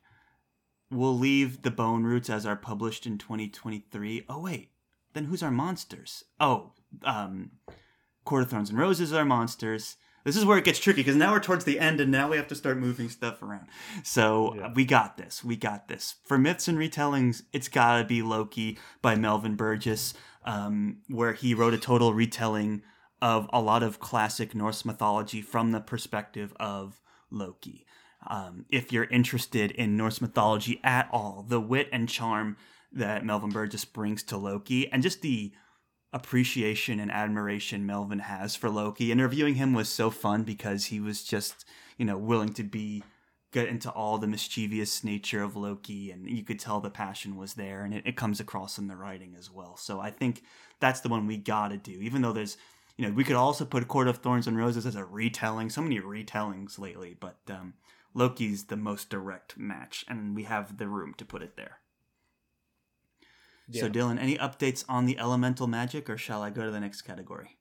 [0.91, 4.25] we'll leave the Bone Roots as our published in 2023.
[4.29, 4.71] Oh wait,
[5.13, 6.25] then who's our monsters?
[6.39, 6.73] Oh,
[7.03, 7.53] um,
[8.25, 9.97] Court of Thorns and Roses are monsters.
[10.25, 12.37] This is where it gets tricky because now we're towards the end and now we
[12.37, 13.67] have to start moving stuff around.
[14.03, 14.73] So yeah.
[14.75, 15.45] we got this.
[15.45, 16.17] We got this.
[16.25, 20.15] For myths and retellings, it's got to be Loki by Melvin Burgess,
[20.45, 22.83] um, where he wrote a total retelling
[23.21, 27.01] of a lot of classic Norse mythology from the perspective of
[27.31, 27.87] Loki.
[28.27, 32.57] Um, if you're interested in Norse mythology at all, the wit and charm
[32.93, 35.53] that Melvin Burgess brings to Loki, and just the
[36.15, 39.13] appreciation and admiration Melvin has for Loki.
[39.13, 41.67] Interviewing him was so fun because he was just,
[41.99, 43.03] you know, willing to be
[43.53, 47.55] get into all the mischievous nature of Loki and you could tell the passion was
[47.55, 49.77] there and it, it comes across in the writing as well.
[49.77, 50.43] So I think
[50.81, 51.93] that's the one we gotta do.
[52.01, 52.57] Even though there's
[52.97, 55.69] you know, we could also put Court of Thorns and Roses as a retelling.
[55.69, 57.75] So many retellings lately, but um,
[58.15, 61.79] Loki's the most direct match, and we have the room to put it there.
[63.69, 63.83] Yeah.
[63.83, 67.03] So, Dylan, any updates on the elemental magic, or shall I go to the next
[67.03, 67.57] category?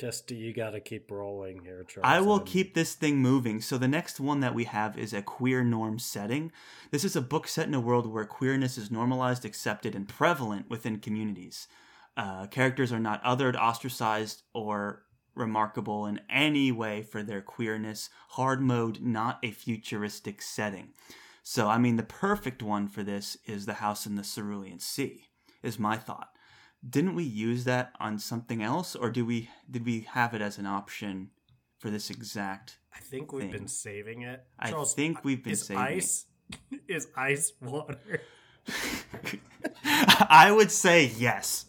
[0.00, 2.04] Just you got to keep rolling here, Charles.
[2.04, 3.60] I will keep this thing moving.
[3.60, 6.52] So the next one that we have is a queer norm setting.
[6.90, 10.70] This is a book set in a world where queerness is normalized, accepted, and prevalent
[10.70, 11.68] within communities.
[12.16, 15.02] Uh, characters are not othered, ostracized, or
[15.34, 18.08] remarkable in any way for their queerness.
[18.30, 20.94] Hard mode, not a futuristic setting.
[21.42, 25.29] So, I mean, the perfect one for this is the house in the Cerulean Sea
[25.62, 26.30] is my thought.
[26.88, 30.58] Didn't we use that on something else, or do we did we have it as
[30.58, 31.30] an option
[31.78, 32.78] for this exact?
[32.94, 33.52] I think we've thing?
[33.52, 34.44] been saving it.
[34.66, 36.24] Charles, I think we've been is saving ice,
[36.72, 36.80] it.
[36.88, 38.22] Is ice water?
[39.84, 41.66] I would say yes.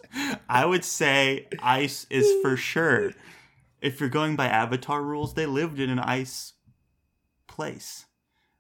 [0.50, 3.14] I would say ice is for sure.
[3.82, 6.54] If you're going by Avatar rules, they lived in an ice
[7.48, 8.06] place.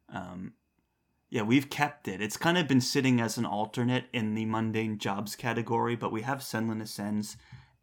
[0.09, 0.53] Um,
[1.32, 2.21] yeah, we've kept it.
[2.21, 6.23] It's kind of been sitting as an alternate in the mundane jobs category, but we
[6.23, 7.38] have Senlin Ascends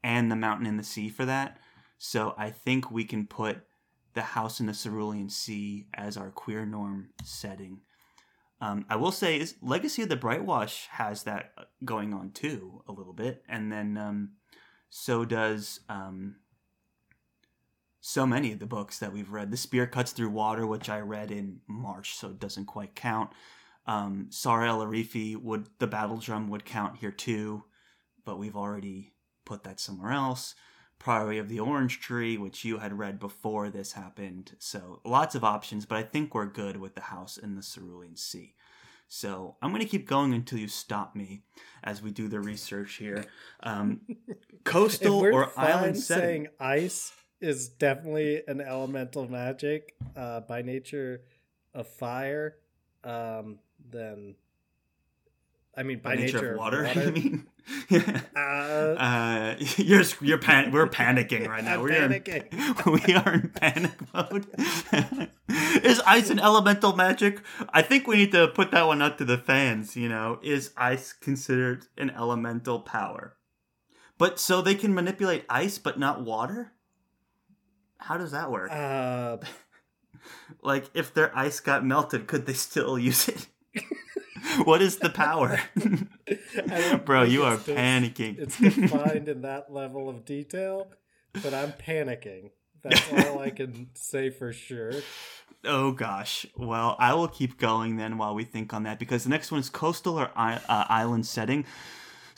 [0.04, 1.58] and the Mountain in the Sea for that.
[1.96, 3.62] So I think we can put
[4.12, 7.80] the House in the Cerulean Sea as our queer norm setting.
[8.60, 11.52] Um, I will say, is Legacy of the Brightwash has that
[11.84, 14.32] going on too a little bit, and then um,
[14.90, 16.36] so does um,
[18.00, 19.50] so many of the books that we've read.
[19.50, 23.30] The Spear Cuts Through Water, which I read in March, so it doesn't quite count.
[23.86, 27.64] Um, Sara El Arifi would the battle drum would count here too,
[28.24, 30.54] but we've already put that somewhere else.
[30.98, 34.56] Priory of the Orange Tree, which you had read before this happened.
[34.58, 38.16] So lots of options, but I think we're good with the house in the Cerulean
[38.16, 38.54] Sea.
[39.06, 41.42] So I'm going to keep going until you stop me
[41.82, 43.24] as we do the research here.
[43.60, 44.02] Um,
[44.62, 46.22] coastal or island setting.
[46.22, 51.22] saying ice is definitely an elemental magic uh, by nature
[51.74, 52.56] of fire,
[53.04, 53.58] um,
[53.90, 54.34] then
[55.76, 56.82] I mean, by, by nature, nature, of water.
[56.86, 57.00] water.
[57.00, 57.46] I mean,
[58.36, 61.74] uh, uh, you're you're pan- we're panicking right now.
[61.74, 62.86] I'm we're panicking.
[62.86, 64.46] In, we are in panic mode.
[65.84, 67.42] is ice an elemental magic?
[67.70, 69.96] I think we need to put that one up to the fans.
[69.96, 73.36] You know, is ice considered an elemental power?
[74.18, 76.72] But so they can manipulate ice, but not water.
[77.98, 78.70] How does that work?
[78.72, 79.38] Uh,
[80.62, 83.46] like, if their ice got melted, could they still use it?
[84.64, 85.60] what is the power?
[87.04, 88.38] Bro, you are panicking.
[88.38, 90.88] It's defined in that level of detail,
[91.42, 92.50] but I'm panicking.
[92.82, 94.92] That's all I can say for sure.
[95.64, 96.46] Oh gosh.
[96.56, 99.60] Well, I will keep going then while we think on that because the next one
[99.60, 101.64] is coastal or uh, island setting.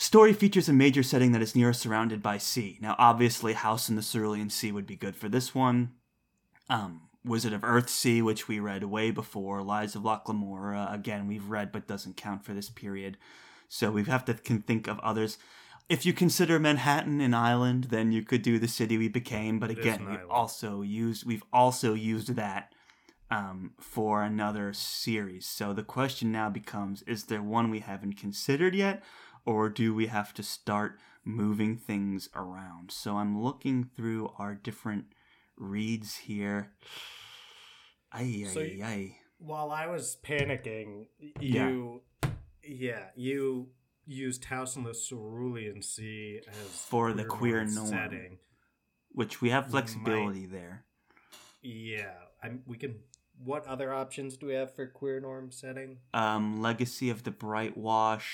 [0.01, 2.79] Story features a major setting that is near or surrounded by sea.
[2.81, 5.91] Now, obviously, House in the Cerulean Sea would be good for this one.
[6.71, 9.63] Um, Wizard of Earthsea, which we read way before.
[9.63, 13.19] Lies of Locke Lamora, again, we've read but doesn't count for this period.
[13.69, 15.37] So we have to can think of others.
[15.91, 19.59] If you consider Manhattan an island, then you could do the city we became.
[19.59, 22.73] But again, we also used we've also used that
[23.31, 25.45] um, for another series.
[25.45, 29.03] So the question now becomes: Is there one we haven't considered yet,
[29.45, 32.91] or do we have to start moving things around?
[32.91, 35.07] So I'm looking through our different
[35.57, 36.73] reads here.
[38.13, 39.17] Ay, so ay, ay.
[39.39, 41.07] While I was panicking,
[41.41, 42.31] you, yeah,
[42.63, 43.69] yeah you
[44.07, 48.39] used House in the Cerulean Sea as for the queer norm setting,
[49.13, 50.85] which we have flexibility Might, there.
[51.63, 52.97] Yeah, I'm, we can.
[53.43, 55.99] What other options do we have for queer norm setting?
[56.13, 58.25] Um, Legacy of the Brightwash,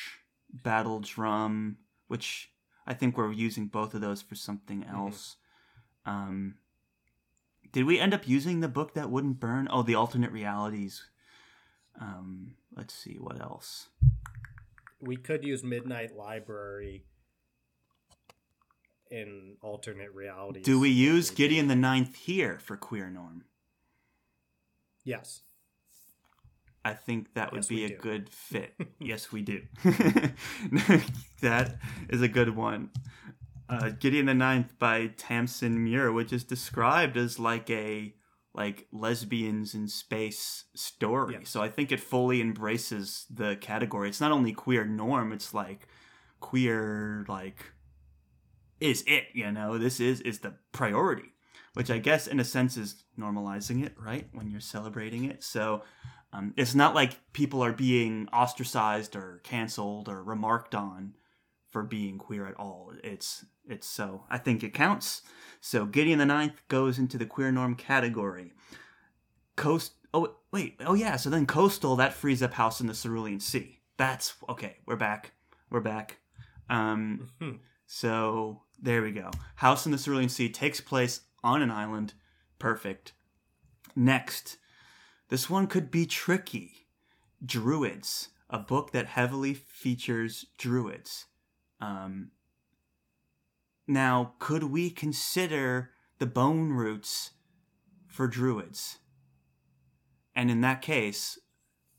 [0.53, 1.79] Battle Drum,
[2.09, 2.51] which
[2.87, 4.95] I think we're using both of those for something mm-hmm.
[4.95, 5.37] else.
[6.07, 6.19] Mm-hmm.
[6.19, 6.55] Um,
[7.73, 9.69] did we end up using the book that wouldn't burn?
[9.71, 11.05] Oh, the alternate realities.
[12.01, 13.89] Um, let's see what else.
[15.01, 17.05] We could use Midnight Library
[19.11, 20.65] in alternate realities.
[20.65, 23.45] Do we use Gideon the Ninth here for queer norm?
[25.05, 25.43] Yes.
[26.87, 27.97] I think that would yes, be a do.
[27.97, 28.75] good fit.
[29.01, 29.63] yes, we do.
[31.43, 31.79] that
[32.09, 32.91] is a good one.
[33.69, 38.15] Uh, Gideon the Ninth by Tamsin Muir, which is described as like a
[38.55, 41.39] like lesbians in space story.
[41.41, 41.51] Yes.
[41.51, 44.09] So I think it fully embraces the category.
[44.09, 45.89] It's not only queer norm, it's like
[46.39, 47.73] queer like
[48.79, 51.33] is it, you know, this is is the priority,
[51.75, 54.29] which I guess in a sense is normalizing it, right?
[54.33, 55.43] When you're celebrating it.
[55.43, 55.83] So
[56.33, 61.15] um, it's not like people are being ostracized or canceled or remarked on
[61.71, 62.93] for being queer at all.
[63.05, 65.23] It's it's so I think it counts.
[65.61, 68.53] So Gideon the Ninth goes into the queer norm category.
[69.57, 69.93] Coast.
[70.13, 70.81] Oh wait.
[70.85, 71.17] Oh yeah.
[71.17, 73.81] So then coastal that frees up House in the Cerulean Sea.
[73.97, 74.79] That's okay.
[74.87, 75.33] We're back.
[75.71, 76.19] We're back.
[76.69, 77.31] Um.
[77.41, 77.57] Mm-hmm.
[77.87, 79.31] So there we go.
[79.57, 82.15] House in the Cerulean Sea takes place on an island.
[82.59, 83.13] Perfect.
[83.95, 84.59] Next,
[85.29, 86.87] this one could be tricky.
[87.45, 91.27] Druids, a book that heavily features druids.
[91.81, 92.31] Um,
[93.87, 97.33] now, could we consider the bone roots
[98.07, 98.99] for druids?
[100.35, 101.39] And in that case,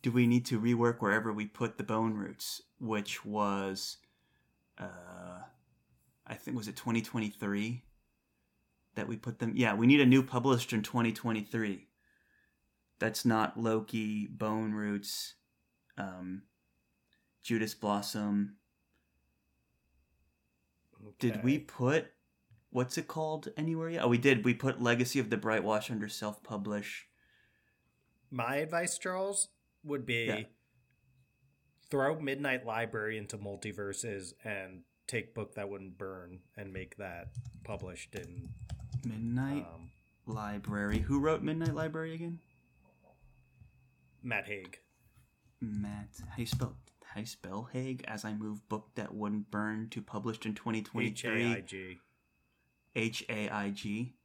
[0.01, 3.97] do we need to rework wherever we put the bone roots, which was,
[4.79, 5.41] uh,
[6.25, 7.83] I think, was it 2023
[8.95, 9.53] that we put them?
[9.55, 11.86] Yeah, we need a new publisher in 2023.
[12.99, 15.35] That's not Loki, Bone Roots,
[15.97, 16.43] um,
[17.43, 18.57] Judas Blossom,
[21.07, 21.29] Okay.
[21.31, 22.07] Did we put
[22.69, 24.03] what's it called anywhere yet?
[24.03, 24.43] Oh, we did.
[24.43, 27.07] We put Legacy of the Brightwash under self publish.
[28.29, 29.49] My advice, Charles,
[29.83, 30.41] would be yeah.
[31.89, 37.29] throw Midnight Library into multiverses and take book that wouldn't burn and make that
[37.63, 38.49] published in
[39.05, 39.91] Midnight um,
[40.25, 40.99] Library.
[40.99, 42.39] Who wrote Midnight Library again?
[44.27, 44.79] Matt Haig.
[45.61, 46.75] Matt, how do you spell
[47.13, 51.07] how you spell Haig as I move book that wouldn't burn to published in 2023.
[51.07, 51.97] H A I G.
[52.93, 54.15] H A I G.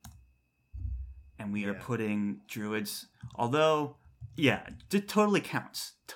[1.38, 1.68] And we yeah.
[1.68, 3.96] are putting druids, although,
[4.36, 5.92] yeah, it totally counts.
[6.08, 6.14] T-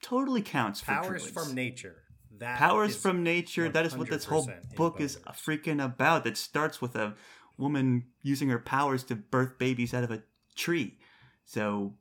[0.00, 1.30] totally counts for powers druids.
[1.30, 2.02] from nature.
[2.38, 3.68] That powers from nature.
[3.68, 6.22] That is what this whole book is freaking about.
[6.22, 7.14] That starts with a
[7.58, 10.22] woman using her powers to birth babies out of a
[10.54, 10.98] tree.
[11.44, 11.94] So,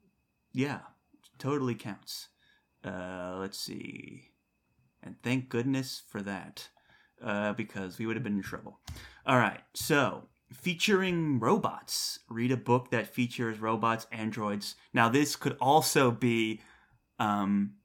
[0.53, 0.79] yeah,
[1.39, 2.27] totally counts.
[2.84, 4.29] Uh, let's see.
[5.01, 6.69] And thank goodness for that,
[7.23, 8.79] uh, because we would have been in trouble.
[9.25, 12.19] All right, so featuring robots.
[12.29, 14.75] Read a book that features robots, androids.
[14.93, 16.61] Now, this could also be
[17.19, 17.75] um,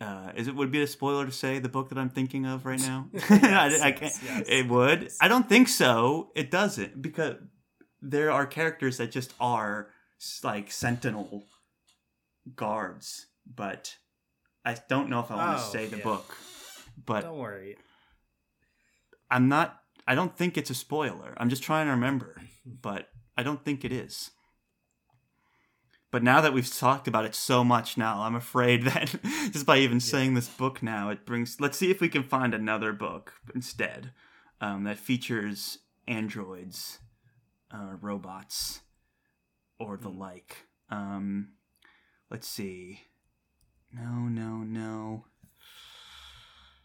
[0.00, 2.44] Uh, is it would it be a spoiler to say the book that I'm thinking
[2.46, 3.06] of right now?
[3.30, 4.02] Yes, I, I can't.
[4.02, 4.46] yes, yes.
[4.48, 5.02] It would.
[5.02, 5.16] Yes.
[5.20, 6.30] I don't think so.
[6.34, 7.36] It doesn't because
[8.02, 9.88] there are characters that just are
[10.42, 11.44] like sentinel
[12.54, 13.96] guards, but
[14.64, 16.04] I don't know if I want to Oh, say the yeah.
[16.04, 16.36] book.
[17.04, 17.76] But Don't worry.
[19.30, 19.80] I'm not.
[20.06, 21.34] I don't think it's a spoiler.
[21.38, 24.30] I'm just trying to remember, but I don't think it is.
[26.10, 29.12] But now that we've talked about it so much now, I'm afraid that
[29.52, 31.60] just by even saying this book now, it brings.
[31.60, 34.12] Let's see if we can find another book instead
[34.60, 36.98] um, that features androids,
[37.72, 38.82] uh, robots,
[39.80, 40.66] or the like.
[40.90, 41.48] Um,
[42.30, 43.00] let's see.
[43.92, 45.24] No, no, no.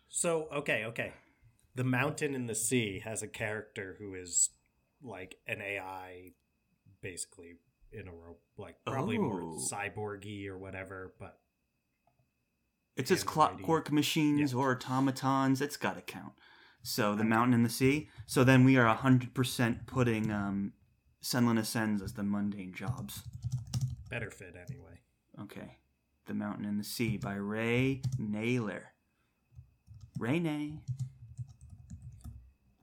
[0.09, 1.13] So okay, okay.
[1.75, 4.49] The Mountain in the Sea has a character who is
[5.01, 6.31] like an AI,
[7.01, 7.55] basically
[7.91, 9.59] in a rope, like probably more Oh.
[9.71, 11.13] cyborgy or whatever.
[11.19, 11.39] But
[12.97, 14.59] It says clockwork machines Yeah.
[14.59, 15.61] or automatons.
[15.61, 16.33] It's got to count.
[16.83, 18.09] So the mountain and the sea.
[18.25, 20.73] So then we are hundred percent putting um,
[21.23, 23.23] Senlin Ascends as the mundane jobs.
[24.09, 24.99] better fit anyway.
[25.41, 25.77] Okay,
[26.25, 28.81] the mountain and the sea by Ray Nayler.
[30.17, 30.81] Ray Nay.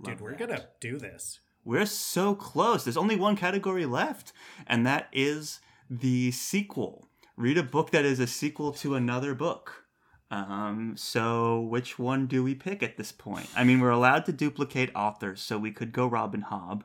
[0.02, 0.38] Dude, we're that.
[0.38, 1.40] gonna do this.
[1.64, 2.84] We're so close.
[2.84, 4.32] There's only one category left,
[4.66, 7.08] and that is the sequel.
[7.36, 9.84] Read a book that is a sequel to another book.
[10.30, 13.48] Um, so which one do we pick at this point?
[13.56, 16.82] I mean, we're allowed to duplicate authors, so we could go Robin Hobb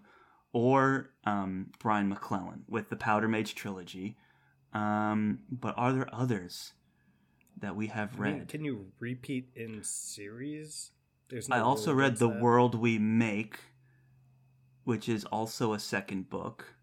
[0.54, 4.18] or um, Brian McClellan with the Powder Mage trilogy.
[4.74, 6.74] Um, but are there others
[7.60, 8.48] that we have I mean, read?
[8.48, 10.92] can you repeat in series?
[11.30, 12.42] There's I also read The that.
[12.42, 13.60] World We Make,
[14.84, 16.76] which is also a second book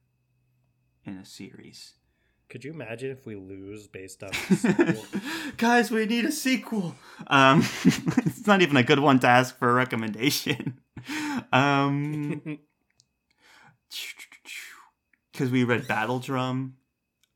[1.05, 1.95] in a series.
[2.49, 5.05] Could you imagine if we lose based on the sequel?
[5.59, 6.95] Guys, we need a sequel.
[7.27, 10.81] Um, it's not even a good one to ask for a recommendation.
[11.53, 12.59] Um,
[15.33, 16.75] because we read Battle Drum,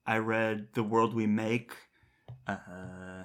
[0.06, 1.72] I read The World We Make,
[2.46, 3.24] uh,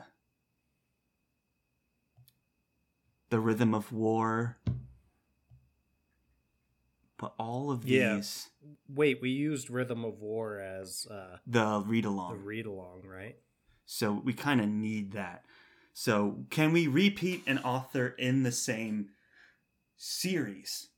[3.30, 4.58] The Rhythm of War.
[7.18, 8.16] But all of Yeah.
[8.16, 8.50] these,
[8.88, 12.34] Wait, we used Rhythm of War as uh, the read along.
[12.38, 13.38] the read along, right?
[13.86, 15.46] So we kind of need that.
[15.94, 19.10] So can we repeat an author in the same
[19.96, 20.90] series?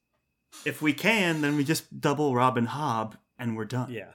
[0.66, 3.92] If we can, then we just double Robin Hobb and we're done.
[3.92, 4.14] Yeah.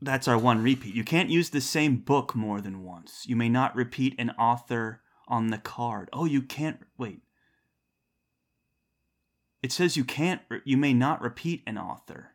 [0.00, 0.94] That's our one repeat.
[0.94, 3.24] You can't use the same book more than once.
[3.26, 6.08] You may not repeat an author on the card.
[6.12, 7.22] Oh, you can't wait.
[9.62, 12.32] It says you can't you may not repeat an author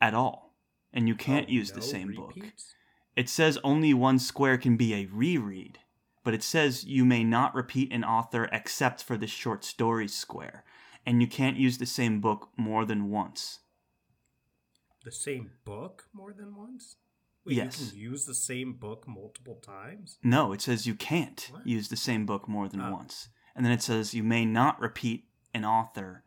[0.00, 0.54] at all.
[0.92, 2.34] And you can't Oh, use the no same book.
[3.14, 5.78] It says only one square can be a reread,
[6.24, 10.64] but it says you may not repeat an author except for the short story square,
[11.04, 13.60] and you can't use the same book more than once.
[15.06, 16.96] The same book more than once?
[17.44, 17.80] Wait, Yes.
[17.80, 20.18] You can use the same book multiple times?
[20.20, 21.64] No, it says you can't What?
[21.64, 22.90] use the same book more than Oh.
[22.90, 23.28] once.
[23.54, 26.24] And then it says you may not repeat an author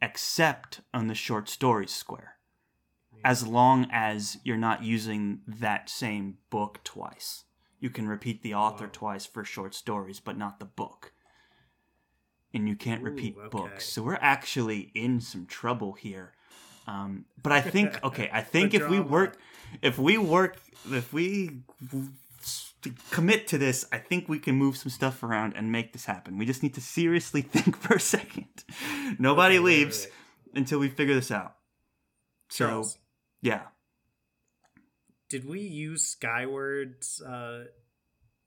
[0.00, 2.38] except on the short story square,
[3.22, 7.44] as long as you're not using that same book twice.
[7.80, 8.92] You can repeat the author Whoa.
[8.92, 11.12] twice for short stories, but not the book.
[12.54, 13.48] And you can't repeat okay.
[13.50, 13.90] books.
[13.90, 16.32] So we're actually in some trouble here.
[16.86, 19.38] Um, but I think okay, I think if we work
[19.82, 20.56] if we work
[20.90, 21.62] if we
[23.10, 26.38] commit to this, I think we can move some stuff around and make this happen.
[26.38, 28.46] We just need to seriously think for a second.
[29.18, 31.56] Nobody Okay, right, leaves right, until we figure this out.
[32.48, 32.98] So Charles,
[33.42, 33.62] yeah,
[35.28, 37.64] did we use Skyward's uh,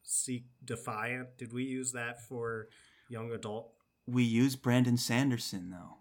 [0.03, 1.38] Seek Defiant?
[1.38, 2.68] Did we use that for
[3.10, 3.74] young adult?
[4.07, 5.98] we use Brandon Sanderson though.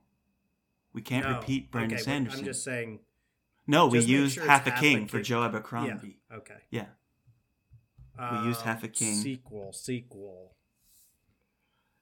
[0.99, 1.37] We can't No.
[1.37, 2.41] repeat Brandon Okay, Sanderson.
[2.41, 2.99] I'm just saying.
[3.69, 5.25] no, we just make used sure Half a Half a King for King.
[5.25, 6.19] Joe Abercrombie.
[6.29, 6.37] Yeah.
[6.39, 6.57] Okay.
[6.73, 6.87] Yeah.
[8.43, 9.15] We used Half a King.
[9.15, 9.73] Um, Sequel.
[9.73, 10.57] Sequel.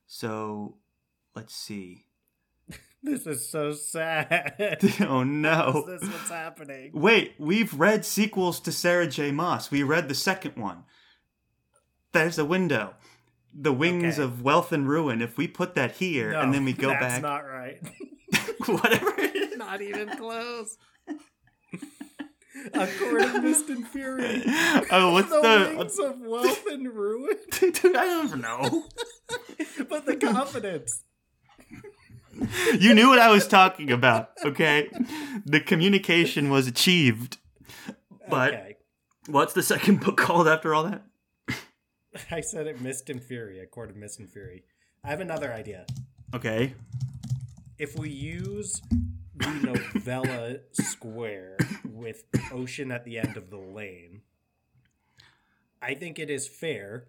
[0.06, 0.78] So
[1.34, 2.06] let's see.
[3.02, 4.78] This is so sad.
[5.02, 5.84] oh no.
[5.88, 6.90] Is this what's happening?
[6.94, 9.30] Wait, we've read sequels to Sarah J.
[9.30, 9.70] Maas.
[9.70, 10.84] We read the second one.
[12.12, 12.94] There's a window.
[13.54, 14.22] The Wings Okay.
[14.22, 15.20] of Wealth and Ruin.
[15.22, 17.78] If we put that here No, and then we go that's back, that's not right.
[18.80, 19.56] whatever it is.
[19.56, 20.76] not even close.
[22.72, 24.42] A court of mist and fury.
[24.90, 25.76] Oh, what's the, the?
[25.76, 28.84] wings of wealth and ruin, Dude, I don't even know.
[29.88, 31.04] but the confidence.
[32.78, 34.90] You knew what I was talking about, okay?
[35.44, 37.38] The communication was achieved.
[38.28, 38.76] But okay.
[39.26, 41.04] what's the second book called after all that?
[42.30, 44.64] I said it Mist and Fury, a court of Mist and Fury.
[45.04, 45.86] I have another idea.
[46.34, 46.74] Okay.
[47.78, 48.80] If we use
[49.34, 49.50] the
[49.94, 54.22] novella square with ocean at the end of the lane,
[55.82, 57.08] I think it is fair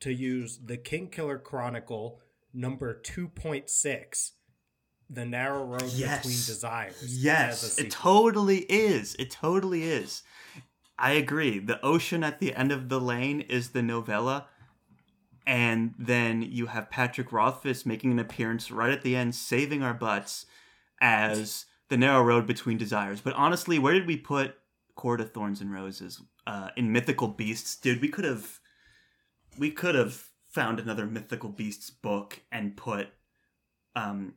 [0.00, 2.20] to use the Kingkiller Chronicle
[2.54, 4.30] number 2.6
[5.10, 6.18] the narrow road yes.
[6.18, 9.14] between desires yes it totally is.
[9.18, 10.22] It totally is.
[10.98, 11.58] I agree.
[11.58, 14.46] The ocean at the end of the lane is the novella
[15.48, 19.94] and then you have patrick rothfuss making an appearance right at the end saving our
[19.94, 20.46] butts
[21.00, 24.54] as the narrow road between desires but honestly where did we put
[24.94, 28.60] court of thorns and roses uh, in mythical beasts dude we could have
[29.58, 33.08] we could have found another mythical beasts book and put
[33.96, 34.34] um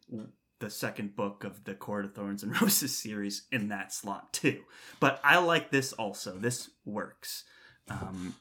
[0.61, 4.61] the second book of the Court of Thorns and Roses series in that slot too.
[4.99, 6.38] But I like this also.
[6.38, 7.43] This works.
[7.89, 8.35] Um,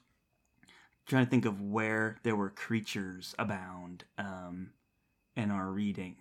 [1.10, 4.70] trying to think of where there were creatures abound um,
[5.36, 6.16] in our reading,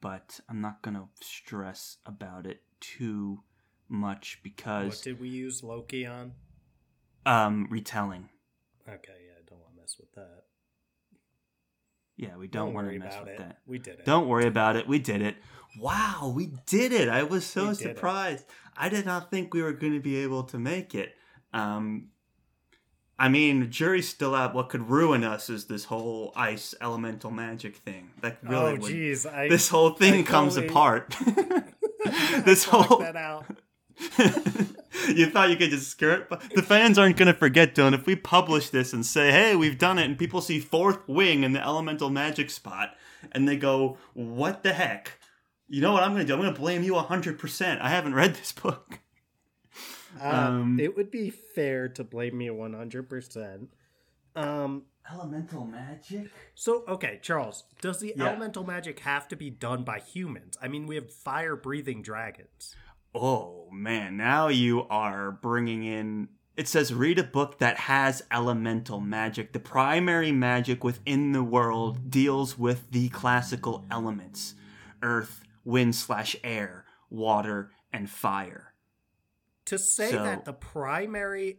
[0.00, 3.42] but I'm not gonna stress about it too
[3.88, 4.86] much because.
[4.86, 6.32] What did we use Loki on?
[7.26, 8.30] Um, retelling.
[8.88, 10.44] Okay, yeah, I don't want to mess with that.
[12.16, 13.38] Yeah, we don't, don't want to mess with it.
[13.38, 13.58] that.
[13.66, 14.04] We did it.
[14.06, 14.88] Don't worry about it.
[14.88, 15.36] We did it.
[15.78, 17.08] Wow, we did it.
[17.08, 18.44] I was so surprised.
[18.44, 18.54] It.
[18.76, 21.14] I did not think we were going to be able to make it.
[21.52, 22.08] Um,
[23.20, 24.54] I mean, jury's still out.
[24.54, 28.12] What could ruin us is this whole ice elemental magic thing.
[28.22, 30.70] That oh, really, oh, jeez, this whole thing I comes totally...
[30.70, 31.14] apart.
[32.46, 33.44] this whole that out.
[35.14, 37.92] you thought you could just skirt, but the fans aren't going to forget, Dylan.
[37.92, 41.44] If we publish this and say, "Hey, we've done it," and people see fourth wing
[41.44, 42.96] in the elemental magic spot,
[43.32, 45.18] and they go, "What the heck?"
[45.68, 46.32] You know what I'm going to do?
[46.32, 47.80] I'm going to blame you 100%.
[47.80, 48.98] I haven't read this book.
[50.20, 53.66] Uh, um, it would be fair to blame me 100%.
[54.36, 54.82] Um,
[55.12, 56.30] elemental magic?
[56.54, 58.24] So, okay, Charles, does the yeah.
[58.24, 60.56] elemental magic have to be done by humans?
[60.62, 62.74] I mean, we have fire breathing dragons.
[63.14, 66.28] Oh man, now you are bringing in.
[66.56, 69.52] It says read a book that has elemental magic.
[69.52, 74.54] The primary magic within the world deals with the classical elements
[75.02, 78.69] earth, wind slash air, water, and fire.
[79.70, 81.58] To say so, that the primary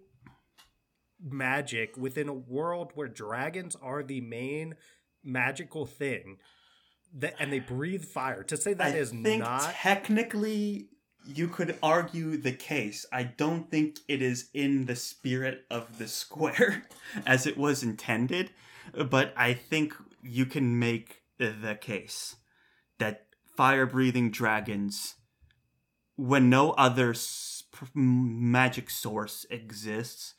[1.21, 4.75] magic within a world where dragons are the main
[5.23, 6.37] magical thing
[7.13, 10.89] that and they breathe fire to say that I is not technically
[11.25, 13.05] you could argue the case.
[13.13, 16.83] I don't think it is in the spirit of the square
[17.25, 18.51] as it was intended,
[19.09, 22.35] but I think you can make the case
[22.99, 25.15] that fire breathing dragons,
[26.15, 27.13] when no other
[27.93, 30.35] magic source exists,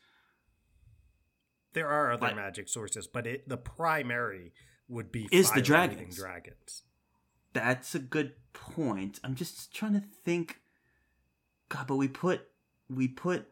[1.73, 4.53] there are other magic sources, but it, the primary
[4.89, 6.17] would be is the dragons.
[6.17, 6.83] Dragons.
[7.53, 9.21] That's a good point.
[9.25, 10.61] I'm just trying to think
[11.69, 12.49] God, but we put
[12.89, 13.49] we put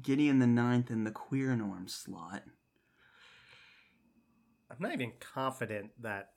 [0.00, 2.44] Gideon the Ninth in the queer norm slot.
[4.70, 6.30] I'm not even confident that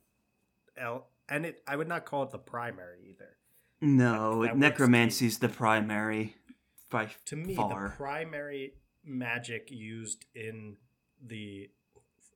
[0.77, 3.38] L and it I would not call it the primary either.
[3.86, 6.36] No, that, that necromancy's the primary
[6.90, 7.90] by to me far.
[7.90, 10.78] the primary magic used in
[11.26, 11.70] the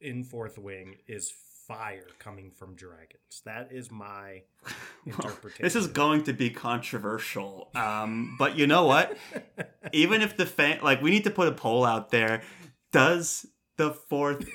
[0.02, 1.34] in fourth wing is
[1.68, 3.42] fire coming from dragons.
[3.46, 4.42] That is my
[5.06, 5.64] interpretation.
[5.64, 7.70] this is going to be controversial.
[7.76, 9.18] Um, but you know what?
[9.94, 12.42] Even if the fan, like, we need to put a poll out there.
[12.92, 13.46] Does
[13.78, 14.50] the fourth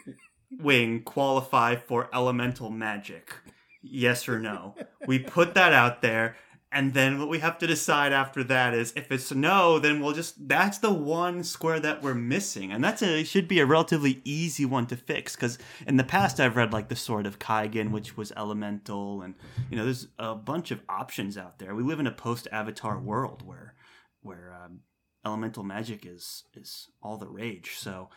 [0.59, 3.33] wing qualify for elemental magic?
[3.81, 4.75] Yes or no?
[5.07, 6.37] We put that out there
[6.75, 10.13] and then what we have to decide after that is if it's no, then we'll
[10.13, 14.21] just that's the one square that we're missing, and that's a should be a relatively
[14.25, 15.57] easy one to fix because
[15.87, 19.37] in the past I've read like the Sword of Kaigen, which was elemental, and
[19.71, 21.77] you know there's a bunch of options out there.
[21.77, 23.75] We live in a post-Avatar world where
[24.23, 24.81] where um,
[25.25, 28.11] elemental magic is is all the rage, so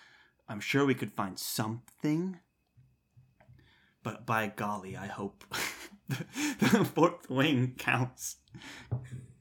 [0.50, 2.40] I'm sure we could find something.
[4.02, 5.44] But by golly, I hope
[6.10, 8.38] the fourth wing counts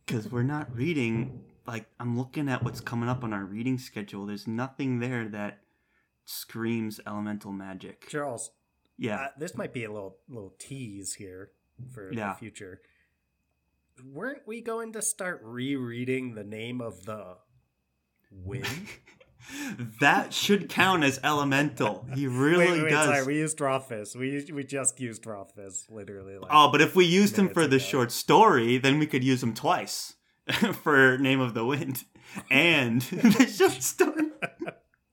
[0.04, 1.42] because we're not reading.
[1.66, 4.26] Like I'm looking at what's coming up on our reading schedule.
[4.26, 5.60] There's nothing there that
[6.24, 8.08] screams elemental magic.
[8.08, 8.50] Charles,
[8.98, 11.50] yeah, uh, this might be a little little tease here
[11.92, 12.32] for yeah.
[12.32, 12.80] the future.
[14.04, 17.38] Weren't we going to start rereading the name of the
[18.30, 18.66] wind?
[20.00, 22.06] that should count as elemental.
[22.14, 23.06] He really wait, wait, does.
[23.06, 24.16] Sorry, we used Rothfuss.
[24.16, 26.38] We we just used Rothfuss, literally.
[26.38, 29.42] Like oh, but if we used him for the short story, then we could use
[29.42, 30.14] him twice
[30.82, 32.04] for Name of the Wind
[32.50, 34.30] and the short story.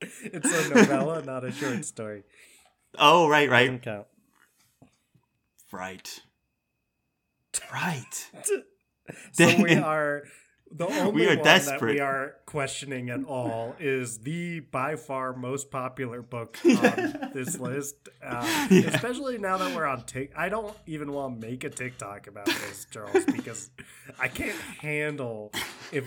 [0.00, 2.24] it's a novella, not a short story.
[2.98, 3.66] Oh, right, right.
[3.66, 4.06] Doesn't count.
[5.72, 6.20] Right.
[7.72, 8.30] Right.
[9.32, 10.24] so we are
[10.76, 11.80] the only We are one desperate.
[11.80, 17.58] that we are questioning at all is the by far most popular book on this
[17.58, 17.96] list.
[18.22, 18.88] Uh, Yeah.
[18.88, 20.32] Especially now that we're on Tik.
[20.36, 23.70] I don't even want to make a TikTok about this, Charles, because
[24.18, 25.52] I can't handle
[25.92, 26.04] if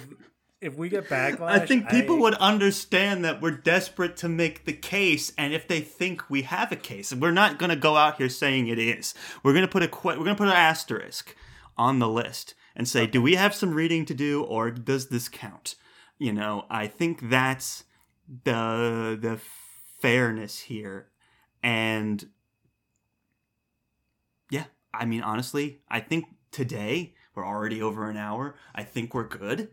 [0.59, 1.49] if we get backlash.
[1.49, 5.67] I think people I- would understand that we're desperate to make the case, and if
[5.67, 8.79] they think we have a case, we're not going to go out here saying it
[8.79, 9.13] is.
[9.43, 11.35] We're going to put a we're going to put an asterisk
[11.77, 15.27] on the list and say, do we have some reading to do, or does this
[15.27, 15.75] count?
[16.17, 17.83] You know, I think that's
[18.43, 19.41] the the
[19.99, 21.09] fairness here,
[21.61, 22.25] and
[24.49, 28.55] yeah, I mean, honestly, I think today we're already over an hour.
[28.73, 29.69] I think we're good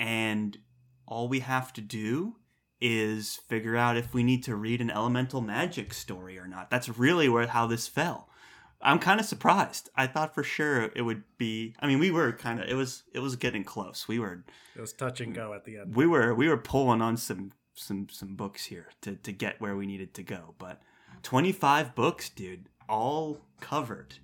[0.00, 0.56] and
[1.06, 2.36] all we have to do
[2.80, 6.70] is figure out if we need to read an elemental magic story or not.
[6.70, 8.29] That's really where how this fell.
[8.82, 9.90] I'm kind of surprised.
[9.94, 11.74] I thought for sure it would be.
[11.80, 12.68] I mean, we were kind of.
[12.68, 13.02] It was.
[13.12, 14.08] It was getting close.
[14.08, 14.44] We were.
[14.74, 15.94] It was touch and go at the end.
[15.94, 16.34] We were.
[16.34, 20.14] We were pulling on some some some books here to to get where we needed
[20.14, 20.54] to go.
[20.58, 20.80] But
[21.22, 24.14] 25 books, dude, all covered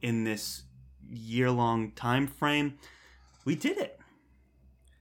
[0.00, 0.64] in this
[1.10, 2.78] year long time frame.
[3.44, 4.00] We did it.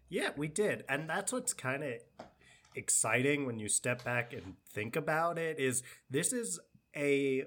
[0.09, 0.85] Yeah, we did.
[0.87, 1.93] And that's what's kind of
[2.75, 6.59] exciting when you step back and think about it is this is
[6.95, 7.43] a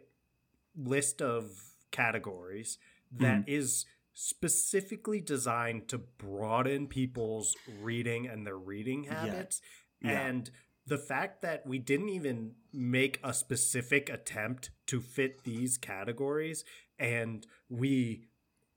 [0.77, 1.51] list of
[1.91, 2.79] categories
[3.19, 3.85] that is
[4.15, 9.61] specifically designed to broaden people's reading and their reading habits
[10.03, 10.21] Yeah.
[10.29, 10.51] and
[10.87, 16.65] the fact that we didn't even make a specific attempt to fit these categories
[16.99, 18.29] and we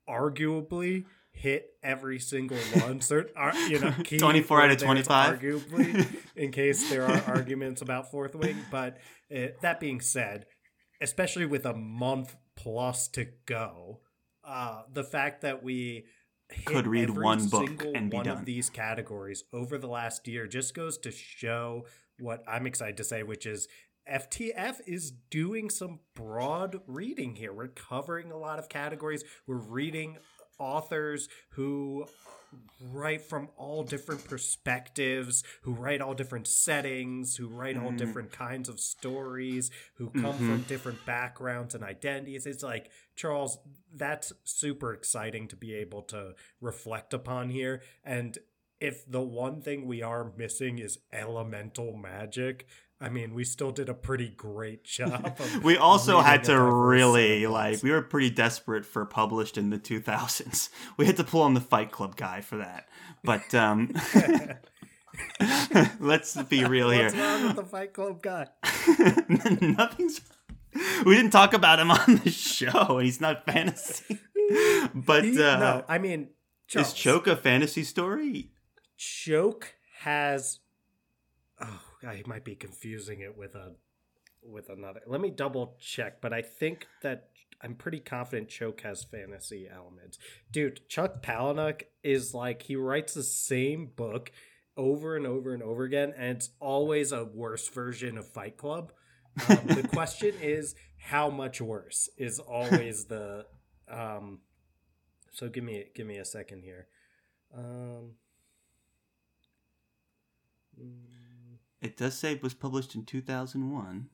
[0.10, 2.99] arguably hit every single one.
[2.99, 5.40] Cert, ar- you know, key 24 out of word there is 25.
[5.40, 8.57] Arguably, in case there are arguments about Fourth Wing.
[8.70, 8.98] But
[9.36, 10.45] uh, that being said,
[11.03, 13.99] especially with a month plus to go,
[14.43, 16.05] uh, the fact that we
[16.65, 18.38] Could read one book single and be one done.
[18.38, 21.85] of these categories over the last year just goes to show
[22.19, 23.67] what I'm excited to say, which is
[24.09, 27.53] FTF is doing some broad reading here.
[27.53, 29.23] We're covering a lot of categories.
[29.47, 30.17] We're reading
[30.59, 32.05] authors who
[32.80, 37.97] write from all different perspectives, who write all different settings, who write all Mhm.
[37.97, 40.47] different kinds of stories, who come Mhm.
[40.47, 42.45] from different backgrounds and identities.
[42.45, 43.57] It's like, Charles,
[43.91, 47.81] that's super exciting to be able to reflect upon here.
[48.03, 48.38] And
[48.80, 52.67] if the one thing we are missing is elemental magic,
[53.03, 55.35] I mean, we still did a pretty great job.
[55.38, 59.77] Of we also had to really like we were pretty desperate for published in the
[59.77, 62.88] 2000s we had to pull on the fight club guy for that
[63.23, 63.93] but um
[65.99, 68.47] let's be real here What's wrong with the Fight Club guy?
[69.61, 70.21] nothing's
[71.05, 74.19] we didn't talk about him on the show and he's not fantasy
[74.93, 76.30] but He- uh no, I mean,
[76.67, 78.49] Charles, is choke a fantasy story
[78.97, 80.59] Choke has.
[81.59, 83.73] Oh, I might be confusing it with a
[84.45, 85.01] with another.
[85.07, 87.30] Let me double check, but I think that
[87.61, 90.17] I'm pretty confident Choke has fantasy elements.
[90.51, 94.31] Dude, Chuck Palahniuk is like he writes the same book
[94.75, 98.91] over and over and over again, and it's always a worse version of Fight Club.
[99.47, 103.45] Um, the question is how much worse is always the.
[103.89, 104.39] Um,
[105.31, 106.88] so give me give me a second here.
[107.55, 108.15] Um,
[110.80, 111.12] mm,
[111.84, 114.10] it does say it was published in 2001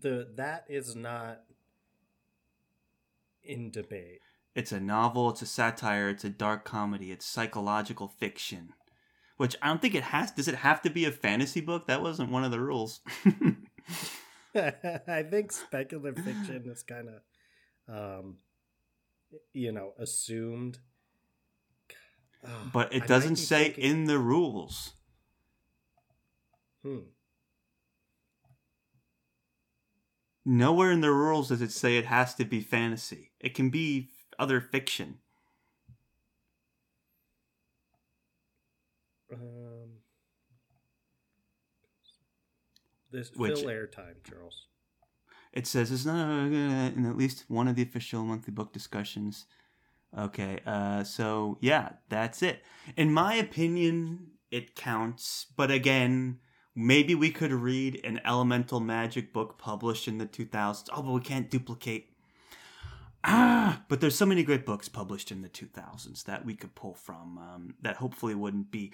[0.00, 1.42] the that is not
[3.44, 4.20] in debate.
[4.54, 8.74] It's a novel, it's a satire, it's a dark comedy, it's psychological fiction.
[9.36, 10.30] Which I don't think it has.
[10.30, 11.86] Does it have to be a fantasy book?
[11.86, 13.00] That wasn't one of the rules.
[14.54, 18.36] I think speculative fiction is kind of, um,
[19.52, 20.78] you know, assumed.
[22.46, 24.92] Oh, but it doesn't say thinking- in the rules.
[26.82, 26.98] Hmm.
[30.44, 33.30] Nowhere in the rules does it say it has to be fantasy.
[33.38, 35.18] It can be other fiction.
[39.32, 39.98] Um,
[43.10, 44.66] this Which- fill airtime, Charles.
[45.52, 49.44] It says it's not uh, in at least one of the official monthly book discussions.
[50.16, 52.62] Okay, uh, so yeah, that's it.
[52.96, 55.46] In my opinion, it counts.
[55.54, 56.38] But again,
[56.74, 60.88] maybe we could read an elemental magic book published in the 2000s.
[60.92, 62.08] Oh, but we can't duplicate.
[63.24, 66.94] Ah, but there's so many great books published in the 2000s that we could pull
[66.94, 68.92] from um, that hopefully wouldn't be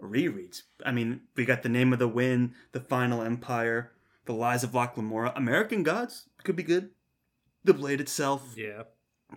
[0.00, 0.62] rereads.
[0.84, 3.92] I mean, we got The Name of the Wind, The Final Empire,
[4.26, 6.90] The Lies of Locke Lamora, American Gods could be good.
[7.64, 8.54] The Blade itself.
[8.56, 8.82] Yeah.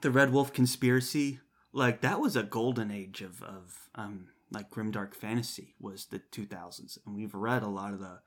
[0.01, 1.39] The Red Wolf Conspiracy.
[1.71, 6.97] Like that was a golden age of of um like grimdark fantasy was the 2000s
[7.05, 8.19] and we've read a lot of the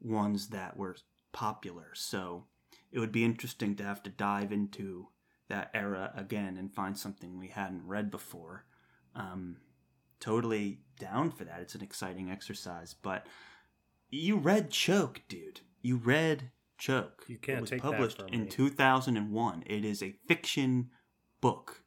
[0.00, 0.96] ones that were
[1.32, 1.90] popular.
[1.94, 2.44] So
[2.92, 5.08] it would be interesting to have to dive into
[5.48, 8.66] that era again and find something we hadn't read before.
[9.14, 9.56] Um,
[10.20, 11.60] totally down for that.
[11.60, 12.94] It's an exciting exercise.
[12.94, 13.26] But
[14.10, 15.60] you read Choke, dude.
[15.82, 17.24] You read Choke.
[17.26, 18.50] You can't it was take published that from in me.
[18.50, 19.64] 2001.
[19.66, 20.90] It is a fiction
[21.40, 21.82] book,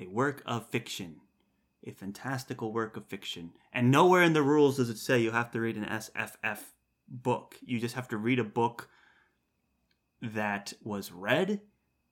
[0.00, 1.16] a work of fiction,
[1.88, 3.52] a fantastical work of fiction.
[3.72, 6.60] And nowhere in the rules does it say you have to read an SFF
[7.08, 7.56] book.
[7.60, 8.88] You just have to read a book
[10.20, 11.60] that was read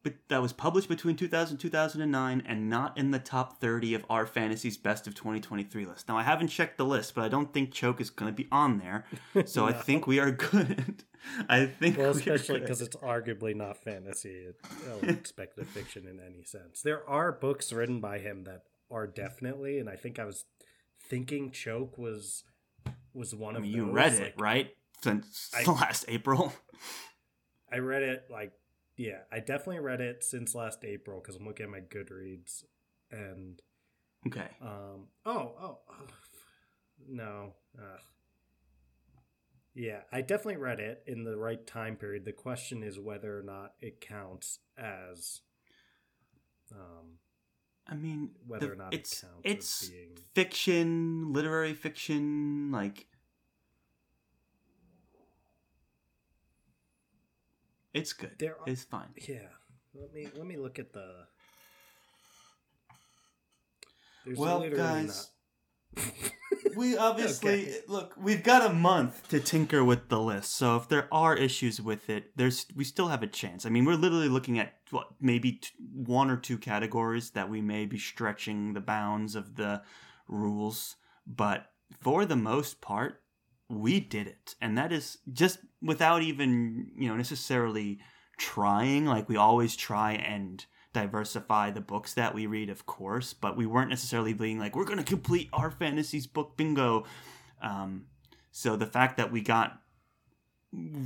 [0.06, 4.04] but that was published between 2000 and 2009 and not in the top 30 of
[4.08, 6.06] r/Fantasy's best of 2023 list.
[6.06, 8.46] Now I haven't checked the list, but I don't think Choke is going to be
[8.52, 9.04] on there.
[9.46, 11.02] So I think we are good.
[11.48, 14.46] I think Well, especially because it's arguably not fantasy.
[14.48, 16.82] Uh, it, it's speculative fiction in any sense.
[16.82, 20.44] There are books written by him that are definitely, and I think I was
[21.08, 22.44] thinking Choke was
[23.12, 24.70] was one I of mean, you those, read it, like, right?
[25.02, 26.52] Since I- last April.
[27.72, 28.52] I read it like
[28.96, 32.64] yeah, I definitely read it since last April because I'm looking at my Goodreads
[33.10, 33.60] and
[34.26, 34.48] Okay.
[34.60, 36.06] um oh oh, oh
[37.08, 38.00] no ugh.
[39.74, 42.24] yeah I definitely read it in the right time period.
[42.24, 45.40] The question is whether or not it counts as
[46.72, 47.18] um
[47.88, 53.06] I mean, Whether the- or not it it's as it's being- fiction, literary fiction, like
[57.94, 58.38] it's good.
[58.38, 59.14] There are- it's fine.
[59.16, 59.48] yeah.
[59.94, 61.26] Let me let me look at the.
[64.24, 65.30] There's Well, guys, not-
[66.76, 67.80] we obviously Okay.
[67.88, 68.14] look.
[68.16, 72.08] We've got a month to tinker with the list, so if there are issues with
[72.10, 73.66] it, there's we still have a chance.
[73.66, 77.60] I mean, we're literally looking at what maybe t- one or two categories that we
[77.60, 79.82] may be stretching the bounds of the
[80.28, 80.96] rules,
[81.26, 81.70] but
[82.00, 83.22] for the most part,
[83.68, 87.98] we did it, and that is just without even you know necessarily
[88.38, 89.06] trying.
[89.06, 90.64] Like we always try and
[90.96, 94.84] diversify the books that we read, of course, but we weren't necessarily being like, we're
[94.84, 97.04] going to complete our fantasies book bingo.
[97.60, 98.06] Um,
[98.50, 99.82] so the fact that we got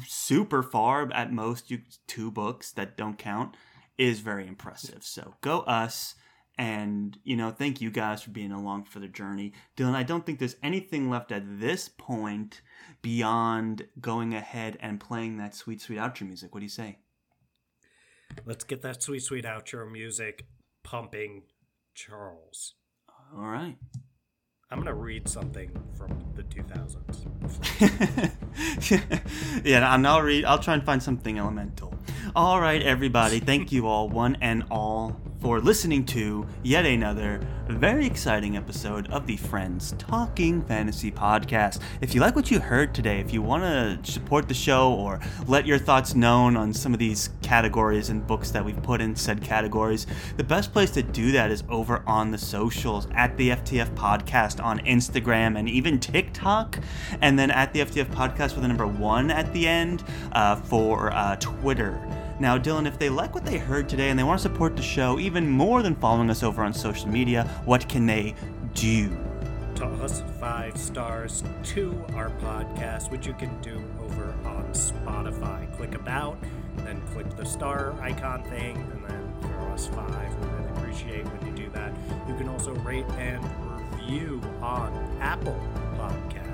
[0.07, 1.73] super far at most
[2.07, 3.57] two books that don't count
[3.99, 5.03] is very impressive.
[5.03, 6.15] So go us.
[6.57, 9.55] And, you know, thank you guys for being along for the journey.
[9.77, 12.61] Dylan, I don't think there's anything left at this point
[13.03, 16.55] beyond going ahead and playing that sweet, sweet outro music.
[16.55, 16.99] What do you say?
[18.45, 20.47] Let's get that sweet sweet outro music
[20.83, 21.43] pumping,
[21.95, 22.75] Charles.
[23.37, 23.77] All right.
[24.73, 27.27] I'm gonna read something from the 2000s.
[29.65, 30.45] yeah, and I'll read.
[30.45, 31.93] I'll try and find something elemental.
[32.37, 33.41] All right, everybody.
[33.41, 39.27] Thank you all, one and all, for listening to yet another very exciting episode of
[39.27, 41.81] the Friends Talking Fantasy Podcast.
[42.03, 45.19] If you like what you heard today, if you want to support the show or
[45.47, 49.17] let your thoughts known on some of these categories and books that we've put in
[49.17, 50.07] said categories,
[50.37, 54.63] the best place to do that is over on the socials at the FTF Podcast
[54.63, 56.79] on Instagram and even TikTok,
[57.23, 61.13] and then at the FTF Podcast with a number one at the end uh, for
[61.13, 61.99] uh, Twitter.
[62.41, 64.83] Now, Dylan, if they like what they heard today and they want to support the
[64.83, 68.35] show even more than following us over on social media, what can they
[68.73, 69.15] do?
[69.75, 75.71] Toss five stars to our podcast, which you can do over on Spotify.
[75.77, 76.39] Click about,
[76.79, 80.35] then click the star icon thing, and then throw us five.
[80.41, 81.93] We really appreciate when you do that.
[82.27, 83.45] You can also rate and
[84.01, 85.61] review on Apple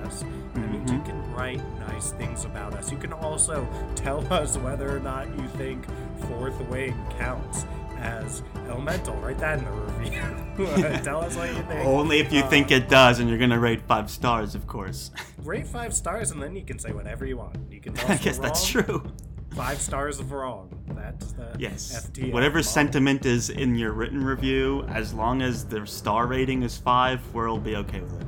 [0.05, 0.25] Podcasts.
[0.55, 2.91] That means you can write nice things about us.
[2.91, 5.85] You can also tell us whether or not you think
[6.29, 7.67] Fourth Wing counts
[7.99, 9.15] as elemental.
[9.17, 11.01] Write that in the review.
[11.03, 11.87] tell us what you think.
[11.87, 14.67] Only if you Uh, think it does, and you're going to rate five stars, of
[14.67, 15.11] course.
[15.45, 17.57] rate five stars and then you can say whatever you want.
[17.71, 18.85] You can tell I guess that's wrong.
[18.85, 19.13] true.
[19.55, 20.69] Five stars of wrong.
[20.89, 22.07] That's the Yes.
[22.11, 22.71] FTF Whatever model.
[22.71, 27.57] sentiment is in your written review, as long as the star rating is five, we'll
[27.59, 28.27] be okay with it.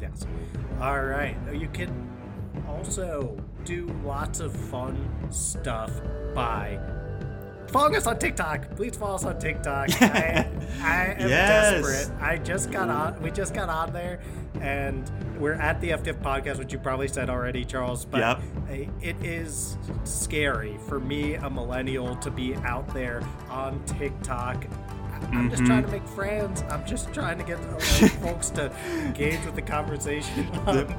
[0.00, 0.24] Yes.
[0.80, 1.36] All right.
[1.52, 2.10] You can
[2.68, 5.90] also do lots of fun stuff
[6.34, 6.78] by
[7.68, 8.76] following us on TikTok.
[8.76, 9.90] Please follow us on TikTok.
[10.02, 10.48] I,
[10.82, 11.82] I am Yes.
[11.84, 12.22] desperate.
[12.22, 13.20] I just got on.
[13.22, 14.20] We just got on there,
[14.60, 18.04] and we're at the FTF podcast, which you probably said already, Charles.
[18.04, 18.42] But Yep.
[18.68, 24.64] I- it is scary for me, a millennial, to be out there on TikTok
[25.32, 25.72] I'm just mm-hmm.
[25.72, 26.62] trying to make friends.
[26.70, 27.82] I'm just trying to get like,
[28.22, 30.48] folks to engage with the conversation.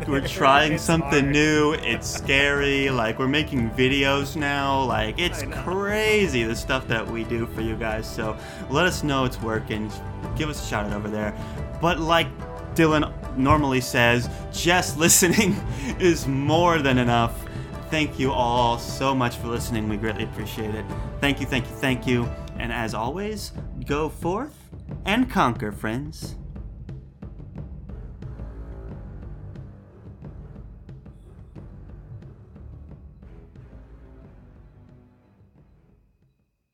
[0.08, 1.34] we're trying something hard.
[1.34, 1.74] new.
[1.74, 2.90] It's scary.
[2.90, 4.84] like we're making videos now.
[4.84, 8.10] Like it's crazy the stuff that we do for you guys.
[8.10, 8.38] So
[8.70, 9.92] let us know it's working.
[10.36, 11.34] Give us a shout out over there.
[11.82, 12.28] But like
[12.76, 15.56] Dylan normally says, just listening
[16.00, 17.44] is more than enough.
[17.90, 19.88] Thank you all so much for listening.
[19.88, 20.86] We greatly appreciate it.
[21.22, 22.30] Thank you, thank you, thank you.
[22.60, 23.54] And as always,
[23.88, 24.54] go forth
[25.06, 26.36] and conquer, friends.